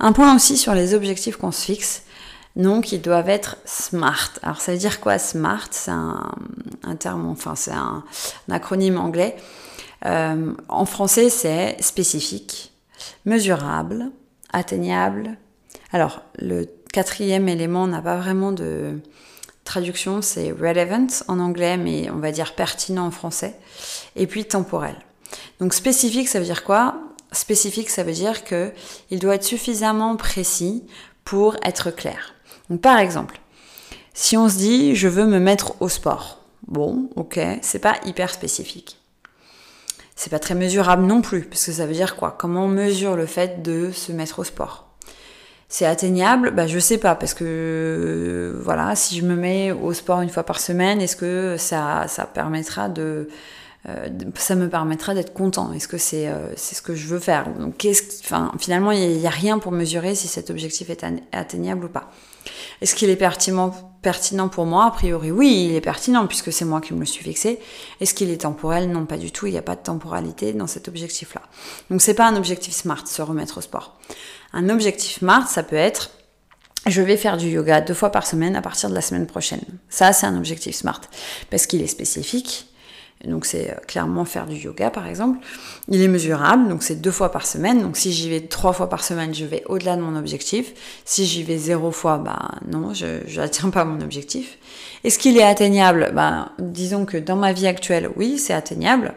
Un 0.00 0.12
point 0.12 0.34
aussi 0.34 0.56
sur 0.56 0.74
les 0.74 0.94
objectifs 0.94 1.36
qu'on 1.36 1.52
se 1.52 1.64
fixe, 1.64 2.02
donc 2.56 2.92
ils 2.92 3.00
doivent 3.00 3.28
être 3.28 3.56
smart. 3.64 4.30
Alors 4.42 4.60
ça 4.60 4.72
veut 4.72 4.78
dire 4.78 5.00
quoi 5.00 5.18
smart? 5.18 5.68
C'est 5.70 5.90
un, 5.90 6.32
terme, 6.98 7.28
enfin 7.28 7.54
c'est 7.54 7.72
un 7.72 8.04
acronyme 8.50 8.98
anglais 8.98 9.36
euh, 10.04 10.54
en 10.68 10.84
français, 10.84 11.30
c'est 11.30 11.80
spécifique, 11.80 12.72
mesurable, 13.24 14.10
atteignable. 14.52 15.36
Alors, 15.92 16.22
le 16.38 16.66
quatrième 16.92 17.48
élément 17.48 17.86
n'a 17.86 18.02
pas 18.02 18.16
vraiment 18.16 18.52
de 18.52 19.00
traduction, 19.64 20.22
c'est 20.22 20.50
relevant 20.50 21.06
en 21.28 21.38
anglais, 21.38 21.76
mais 21.76 22.10
on 22.10 22.18
va 22.18 22.32
dire 22.32 22.54
pertinent 22.54 23.06
en 23.06 23.10
français. 23.10 23.56
Et 24.16 24.26
puis 24.26 24.44
temporel. 24.44 24.96
Donc 25.60 25.72
spécifique, 25.72 26.28
ça 26.28 26.40
veut 26.40 26.44
dire 26.44 26.64
quoi? 26.64 26.96
Spécifique, 27.30 27.88
ça 27.88 28.02
veut 28.02 28.12
dire 28.12 28.44
que 28.44 28.72
il 29.10 29.18
doit 29.18 29.36
être 29.36 29.44
suffisamment 29.44 30.16
précis 30.16 30.84
pour 31.24 31.56
être 31.62 31.90
clair. 31.90 32.34
Par 32.82 32.98
exemple, 32.98 33.40
si 34.12 34.36
on 34.36 34.48
se 34.48 34.56
dit 34.56 34.96
je 34.96 35.08
veux 35.08 35.26
me 35.26 35.38
mettre 35.38 35.80
au 35.80 35.88
sport, 35.88 36.40
bon, 36.66 37.08
ok, 37.16 37.38
c'est 37.62 37.78
pas 37.78 37.96
hyper 38.04 38.30
spécifique 38.30 39.01
c'est 40.16 40.30
pas 40.30 40.38
très 40.38 40.54
mesurable 40.54 41.04
non 41.04 41.22
plus, 41.22 41.42
parce 41.42 41.64
que 41.66 41.72
ça 41.72 41.86
veut 41.86 41.94
dire 41.94 42.16
quoi? 42.16 42.36
Comment 42.38 42.64
on 42.64 42.68
mesure 42.68 43.16
le 43.16 43.26
fait 43.26 43.62
de 43.62 43.90
se 43.90 44.12
mettre 44.12 44.38
au 44.38 44.44
sport? 44.44 44.88
C'est 45.68 45.86
atteignable? 45.86 46.50
Bah 46.50 46.66
je 46.66 46.78
sais 46.78 46.98
pas, 46.98 47.14
parce 47.14 47.32
que 47.32 48.54
voilà, 48.62 48.94
si 48.94 49.18
je 49.18 49.24
me 49.24 49.34
mets 49.34 49.72
au 49.72 49.92
sport 49.94 50.20
une 50.20 50.28
fois 50.28 50.42
par 50.42 50.60
semaine, 50.60 51.00
est-ce 51.00 51.16
que 51.16 51.56
ça, 51.58 52.04
ça 52.08 52.26
permettra 52.26 52.90
de, 52.90 53.28
euh, 53.88 54.08
ça 54.36 54.54
me 54.54 54.68
permettra 54.68 55.14
d'être 55.14 55.32
content? 55.32 55.72
Est-ce 55.72 55.88
que 55.88 55.98
c'est 55.98 56.28
euh, 56.28 56.54
ce 56.56 56.82
que 56.82 56.94
je 56.94 57.06
veux 57.06 57.18
faire? 57.18 57.48
Donc 57.54 57.78
qu'est-ce 57.78 58.20
enfin 58.22 58.52
finalement 58.58 58.92
il 58.92 59.18
n'y 59.18 59.26
a, 59.26 59.30
rien 59.30 59.58
pour 59.58 59.72
mesurer 59.72 60.14
si 60.14 60.28
cet 60.28 60.50
objectif 60.50 60.90
est 60.90 61.04
atteignable 61.32 61.86
ou 61.86 61.88
pas. 61.88 62.10
Est-ce 62.80 62.94
qu'il 62.94 63.10
est 63.10 63.16
pertinent, 63.16 63.72
pertinent 64.02 64.48
pour 64.48 64.66
moi 64.66 64.86
A 64.86 64.90
priori, 64.90 65.30
oui, 65.30 65.68
il 65.68 65.74
est 65.74 65.80
pertinent 65.80 66.26
puisque 66.26 66.52
c'est 66.52 66.64
moi 66.64 66.80
qui 66.80 66.92
me 66.92 67.00
le 67.00 67.06
suis 67.06 67.24
fixé. 67.24 67.60
Est-ce 68.00 68.14
qu'il 68.14 68.30
est 68.30 68.42
temporel? 68.42 68.90
Non, 68.90 69.06
pas 69.06 69.16
du 69.16 69.30
tout. 69.30 69.46
Il 69.46 69.52
n'y 69.52 69.58
a 69.58 69.62
pas 69.62 69.76
de 69.76 69.82
temporalité 69.82 70.52
dans 70.52 70.66
cet 70.66 70.88
objectif-là. 70.88 71.42
Donc 71.90 72.02
c'est 72.02 72.14
pas 72.14 72.26
un 72.26 72.36
objectif 72.36 72.74
smart, 72.74 73.06
se 73.06 73.22
remettre 73.22 73.58
au 73.58 73.60
sport. 73.60 73.98
Un 74.52 74.68
objectif 74.68 75.18
smart, 75.18 75.48
ça 75.48 75.62
peut 75.62 75.76
être 75.76 76.10
je 76.86 77.00
vais 77.00 77.16
faire 77.16 77.36
du 77.36 77.48
yoga 77.48 77.80
deux 77.80 77.94
fois 77.94 78.10
par 78.10 78.26
semaine 78.26 78.56
à 78.56 78.60
partir 78.60 78.90
de 78.90 78.94
la 78.94 79.00
semaine 79.00 79.26
prochaine. 79.26 79.62
Ça, 79.88 80.12
c'est 80.12 80.26
un 80.26 80.36
objectif 80.36 80.74
smart 80.74 81.00
parce 81.48 81.66
qu'il 81.66 81.80
est 81.80 81.86
spécifique, 81.86 82.66
donc 83.24 83.46
c'est 83.46 83.70
euh, 83.70 83.74
clairement 83.86 84.24
faire 84.24 84.46
du 84.46 84.56
yoga 84.56 84.90
par 84.90 85.06
exemple. 85.06 85.38
Il 85.88 86.02
est 86.02 86.08
mesurable, 86.08 86.68
donc 86.68 86.82
c'est 86.82 87.00
deux 87.00 87.10
fois 87.10 87.30
par 87.30 87.46
semaine. 87.46 87.80
Donc 87.80 87.96
si 87.96 88.12
j'y 88.12 88.28
vais 88.28 88.40
trois 88.40 88.72
fois 88.72 88.88
par 88.88 89.04
semaine, 89.04 89.34
je 89.34 89.44
vais 89.44 89.62
au-delà 89.66 89.96
de 89.96 90.02
mon 90.02 90.16
objectif. 90.16 90.72
Si 91.04 91.24
j'y 91.26 91.42
vais 91.42 91.58
zéro 91.58 91.92
fois, 91.92 92.18
bah 92.18 92.50
non, 92.70 92.94
je 92.94 93.36
n'atteins 93.36 93.70
pas 93.70 93.84
mon 93.84 94.00
objectif. 94.00 94.58
Est-ce 95.04 95.18
qu'il 95.18 95.36
est 95.36 95.44
atteignable? 95.44 96.12
Bah, 96.14 96.50
Disons 96.58 97.04
que 97.04 97.16
dans 97.16 97.36
ma 97.36 97.52
vie 97.52 97.66
actuelle, 97.66 98.10
oui, 98.16 98.38
c'est 98.38 98.54
atteignable. 98.54 99.14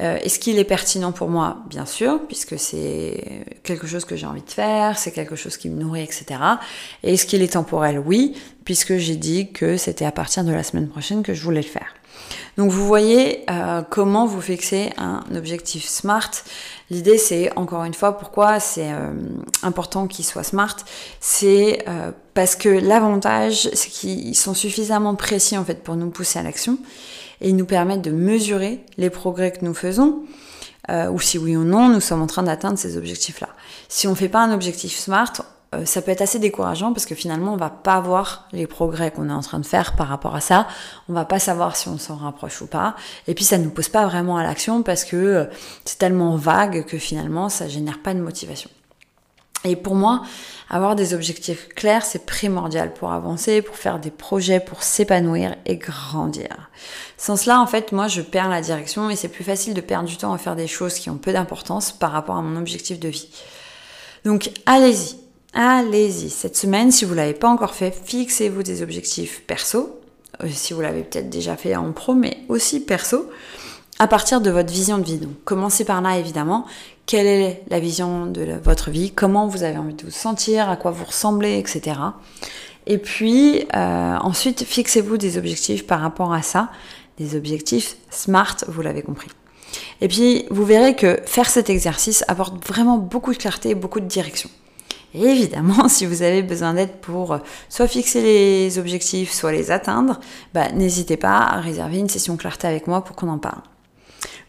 Euh, 0.00 0.16
est-ce 0.22 0.38
qu'il 0.38 0.58
est 0.58 0.64
pertinent 0.64 1.12
pour 1.12 1.28
moi? 1.28 1.58
Bien 1.68 1.84
sûr, 1.84 2.20
puisque 2.26 2.58
c'est 2.58 3.44
quelque 3.62 3.86
chose 3.86 4.06
que 4.06 4.16
j'ai 4.16 4.26
envie 4.26 4.42
de 4.42 4.50
faire, 4.50 4.96
c'est 4.96 5.12
quelque 5.12 5.36
chose 5.36 5.58
qui 5.58 5.68
me 5.68 5.78
nourrit, 5.78 6.02
etc. 6.02 6.24
Et 7.02 7.14
est-ce 7.14 7.26
qu'il 7.26 7.42
est 7.42 7.52
temporel? 7.52 7.98
Oui, 7.98 8.34
puisque 8.64 8.96
j'ai 8.96 9.16
dit 9.16 9.52
que 9.52 9.76
c'était 9.76 10.06
à 10.06 10.12
partir 10.12 10.44
de 10.44 10.52
la 10.52 10.62
semaine 10.62 10.88
prochaine 10.88 11.22
que 11.22 11.34
je 11.34 11.42
voulais 11.42 11.60
le 11.60 11.66
faire. 11.66 11.94
Donc 12.58 12.70
vous 12.70 12.86
voyez 12.86 13.44
euh, 13.50 13.82
comment 13.88 14.26
vous 14.26 14.40
fixez 14.40 14.92
un 14.98 15.22
objectif 15.34 15.88
SMART. 15.88 16.30
L'idée 16.90 17.16
c'est 17.16 17.56
encore 17.56 17.84
une 17.84 17.94
fois 17.94 18.18
pourquoi 18.18 18.60
c'est 18.60 18.92
euh, 18.92 19.12
important 19.62 20.06
qu'il 20.06 20.24
soit 20.24 20.42
SMART, 20.42 20.76
c'est 21.20 21.84
euh, 21.88 22.10
parce 22.34 22.54
que 22.54 22.68
l'avantage 22.68 23.70
c'est 23.72 23.88
qu'ils 23.88 24.36
sont 24.36 24.54
suffisamment 24.54 25.14
précis 25.14 25.56
en 25.56 25.64
fait 25.64 25.82
pour 25.82 25.96
nous 25.96 26.10
pousser 26.10 26.38
à 26.38 26.42
l'action 26.42 26.78
et 27.40 27.48
ils 27.48 27.56
nous 27.56 27.66
permettent 27.66 28.02
de 28.02 28.10
mesurer 28.10 28.84
les 28.98 29.10
progrès 29.10 29.52
que 29.52 29.64
nous 29.64 29.74
faisons. 29.74 30.22
ou 30.90 31.20
si 31.20 31.38
oui 31.38 31.56
ou 31.56 31.64
non 31.64 31.88
nous 31.88 32.00
sommes 32.00 32.22
en 32.22 32.26
train 32.26 32.42
d'atteindre 32.42 32.78
ces 32.78 32.96
objectifs-là. 32.96 33.48
Si 33.88 34.06
on 34.06 34.10
ne 34.10 34.16
fait 34.16 34.28
pas 34.28 34.40
un 34.40 34.52
objectif 34.52 34.98
SMART, 34.98 35.32
euh, 35.74 35.84
ça 35.84 36.02
peut 36.02 36.10
être 36.10 36.20
assez 36.20 36.38
décourageant 36.38 36.92
parce 36.92 37.06
que 37.06 37.14
finalement 37.14 37.54
on 37.54 37.56
va 37.56 37.70
pas 37.70 38.00
voir 38.00 38.46
les 38.52 38.66
progrès 38.66 39.10
qu'on 39.10 39.28
est 39.28 39.32
en 39.32 39.40
train 39.40 39.58
de 39.58 39.66
faire 39.66 39.96
par 39.96 40.08
rapport 40.08 40.34
à 40.34 40.40
ça. 40.40 40.68
On 41.08 41.12
va 41.12 41.24
pas 41.24 41.38
savoir 41.38 41.76
si 41.76 41.88
on 41.88 41.98
s'en 41.98 42.16
rapproche 42.16 42.60
ou 42.60 42.66
pas. 42.66 42.94
Et 43.26 43.34
puis 43.34 43.44
ça 43.44 43.58
ne 43.58 43.64
nous 43.64 43.70
pose 43.70 43.88
pas 43.88 44.06
vraiment 44.06 44.36
à 44.36 44.42
l'action 44.42 44.82
parce 44.82 45.04
que 45.04 45.16
euh, 45.16 45.44
c'est 45.84 45.98
tellement 45.98 46.36
vague 46.36 46.84
que 46.84 46.98
finalement 46.98 47.48
ça 47.48 47.68
génère 47.68 48.00
pas 48.00 48.14
de 48.14 48.20
motivation. 48.20 48.70
Et 49.64 49.76
pour 49.76 49.94
moi, 49.94 50.22
avoir 50.70 50.96
des 50.96 51.14
objectifs 51.14 51.68
clairs, 51.68 52.04
c'est 52.04 52.26
primordial 52.26 52.92
pour 52.92 53.12
avancer, 53.12 53.62
pour 53.62 53.76
faire 53.76 54.00
des 54.00 54.10
projets, 54.10 54.58
pour 54.58 54.82
s'épanouir 54.82 55.54
et 55.66 55.76
grandir. 55.76 56.70
Sans 57.16 57.36
cela, 57.36 57.60
en 57.60 57.66
fait, 57.68 57.92
moi, 57.92 58.08
je 58.08 58.22
perds 58.22 58.48
la 58.48 58.60
direction 58.60 59.08
et 59.08 59.14
c'est 59.14 59.28
plus 59.28 59.44
facile 59.44 59.74
de 59.74 59.80
perdre 59.80 60.08
du 60.08 60.16
temps 60.16 60.32
à 60.32 60.38
faire 60.38 60.56
des 60.56 60.66
choses 60.66 60.94
qui 60.94 61.10
ont 61.10 61.16
peu 61.16 61.32
d'importance 61.32 61.92
par 61.92 62.10
rapport 62.10 62.36
à 62.36 62.42
mon 62.42 62.58
objectif 62.58 62.98
de 62.98 63.08
vie. 63.08 63.28
Donc, 64.24 64.50
allez-y, 64.66 65.21
Allez-y, 65.54 66.30
cette 66.30 66.56
semaine, 66.56 66.90
si 66.90 67.04
vous 67.04 67.12
ne 67.12 67.16
l'avez 67.16 67.34
pas 67.34 67.48
encore 67.48 67.74
fait, 67.74 67.94
fixez-vous 68.04 68.62
des 68.62 68.82
objectifs 68.82 69.42
perso, 69.46 70.00
euh, 70.42 70.48
si 70.50 70.72
vous 70.72 70.80
l'avez 70.80 71.02
peut-être 71.02 71.28
déjà 71.28 71.56
fait 71.56 71.76
en 71.76 71.92
pro, 71.92 72.14
mais 72.14 72.38
aussi 72.48 72.80
perso, 72.80 73.28
à 73.98 74.06
partir 74.06 74.40
de 74.40 74.50
votre 74.50 74.72
vision 74.72 74.96
de 74.96 75.04
vie. 75.04 75.18
Donc 75.18 75.44
commencez 75.44 75.84
par 75.84 76.00
là, 76.00 76.18
évidemment. 76.18 76.64
Quelle 77.04 77.26
est 77.26 77.62
la 77.68 77.80
vision 77.80 78.26
de 78.26 78.58
votre 78.64 78.90
vie? 78.90 79.10
Comment 79.10 79.46
vous 79.46 79.62
avez 79.62 79.76
envie 79.76 79.94
de 79.94 80.04
vous 80.04 80.10
sentir? 80.10 80.70
À 80.70 80.76
quoi 80.76 80.90
vous 80.90 81.04
ressemblez, 81.04 81.58
etc. 81.58 81.96
Et 82.86 82.96
puis, 82.96 83.66
euh, 83.74 84.16
ensuite, 84.22 84.64
fixez-vous 84.64 85.18
des 85.18 85.36
objectifs 85.36 85.86
par 85.86 86.00
rapport 86.00 86.32
à 86.32 86.40
ça, 86.40 86.70
des 87.18 87.36
objectifs 87.36 87.98
SMART, 88.10 88.56
vous 88.68 88.80
l'avez 88.80 89.02
compris. 89.02 89.28
Et 90.00 90.08
puis, 90.08 90.46
vous 90.50 90.64
verrez 90.64 90.96
que 90.96 91.20
faire 91.26 91.48
cet 91.48 91.68
exercice 91.68 92.24
apporte 92.26 92.66
vraiment 92.66 92.96
beaucoup 92.96 93.32
de 93.32 93.38
clarté 93.38 93.70
et 93.70 93.74
beaucoup 93.74 94.00
de 94.00 94.06
direction. 94.06 94.48
Et 95.14 95.24
évidemment, 95.24 95.88
si 95.88 96.06
vous 96.06 96.22
avez 96.22 96.42
besoin 96.42 96.74
d'aide 96.74 96.96
pour 97.00 97.32
euh, 97.32 97.38
soit 97.68 97.88
fixer 97.88 98.22
les 98.22 98.78
objectifs, 98.78 99.32
soit 99.32 99.52
les 99.52 99.70
atteindre, 99.70 100.20
bah, 100.54 100.70
n'hésitez 100.72 101.16
pas 101.16 101.38
à 101.38 101.60
réserver 101.60 101.98
une 101.98 102.08
session 102.08 102.36
clarté 102.36 102.66
avec 102.66 102.86
moi 102.86 103.04
pour 103.04 103.16
qu'on 103.16 103.28
en 103.28 103.38
parle. 103.38 103.62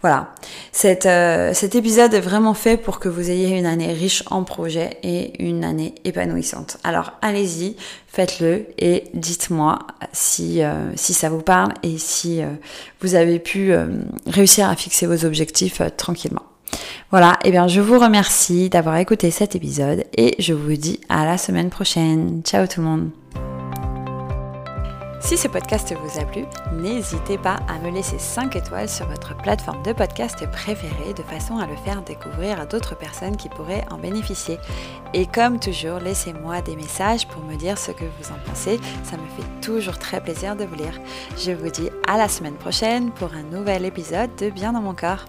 Voilà, 0.01 0.35
euh, 0.83 1.53
cet 1.53 1.75
épisode 1.75 2.13
est 2.13 2.19
vraiment 2.19 2.53
fait 2.53 2.75
pour 2.75 2.99
que 2.99 3.07
vous 3.07 3.31
ayez 3.31 3.57
une 3.57 3.65
année 3.65 3.93
riche 3.93 4.21
en 4.29 4.43
projets 4.43 4.97
et 5.01 5.41
une 5.41 5.63
année 5.63 5.95
épanouissante. 6.03 6.77
Alors 6.83 7.13
allez-y, 7.21 7.77
faites-le 8.07 8.65
et 8.77 9.05
dites-moi 9.13 9.79
si, 10.11 10.61
euh, 10.61 10.93
si 10.97 11.13
ça 11.13 11.29
vous 11.29 11.41
parle 11.41 11.73
et 11.83 11.97
si 11.97 12.41
vous 12.99 13.15
avez 13.15 13.39
pu 13.39 13.73
réussir 14.27 14.67
à 14.67 14.75
fixer 14.75 15.05
vos 15.07 15.23
objectifs 15.23 15.81
tranquillement. 15.95 16.43
Voilà, 17.13 17.37
et 17.43 17.49
eh 17.49 17.51
bien 17.51 17.67
je 17.67 17.79
vous 17.79 17.99
remercie 17.99 18.69
d'avoir 18.69 18.97
écouté 18.97 19.29
cet 19.29 19.55
épisode 19.55 20.03
et 20.17 20.35
je 20.39 20.51
vous 20.53 20.73
dis 20.73 20.99
à 21.09 21.25
la 21.25 21.37
semaine 21.37 21.69
prochaine. 21.69 22.41
Ciao 22.43 22.65
tout 22.65 22.81
le 22.81 22.87
monde 22.87 23.09
Si 25.21 25.37
ce 25.37 25.47
podcast 25.47 25.93
vous 25.93 26.19
a 26.19 26.25
plu, 26.25 26.45
n'hésitez 26.71 27.37
pas 27.37 27.57
à 27.67 27.77
me 27.85 27.91
laisser 27.91 28.17
5 28.17 28.55
étoiles 28.55 28.89
sur 28.89 29.07
votre 29.07 29.37
plateforme 29.37 29.83
de 29.83 29.93
podcast 29.93 30.43
préférée 30.51 31.13
de 31.15 31.21
façon 31.21 31.59
à 31.59 31.67
le 31.67 31.75
faire 31.85 32.01
découvrir 32.01 32.59
à 32.59 32.65
d'autres 32.65 32.97
personnes 32.97 33.37
qui 33.37 33.47
pourraient 33.49 33.85
en 33.91 33.99
bénéficier. 33.99 34.57
Et 35.13 35.27
comme 35.27 35.59
toujours, 35.59 35.99
laissez-moi 35.99 36.61
des 36.61 36.75
messages 36.75 37.27
pour 37.27 37.43
me 37.43 37.55
dire 37.55 37.77
ce 37.77 37.91
que 37.91 38.05
vous 38.05 38.31
en 38.31 38.49
pensez, 38.49 38.79
ça 39.03 39.17
me 39.17 39.27
fait 39.37 39.61
toujours 39.61 39.99
très 39.99 40.19
plaisir 40.19 40.55
de 40.55 40.65
vous 40.65 40.75
lire. 40.75 40.99
Je 41.37 41.51
vous 41.51 41.69
dis 41.69 41.91
à 42.07 42.17
la 42.17 42.27
semaine 42.27 42.55
prochaine 42.55 43.11
pour 43.11 43.29
un 43.35 43.43
nouvel 43.55 43.85
épisode 43.85 44.31
de 44.37 44.49
Bien 44.49 44.73
dans 44.73 44.81
mon 44.81 44.95
corps. 44.95 45.25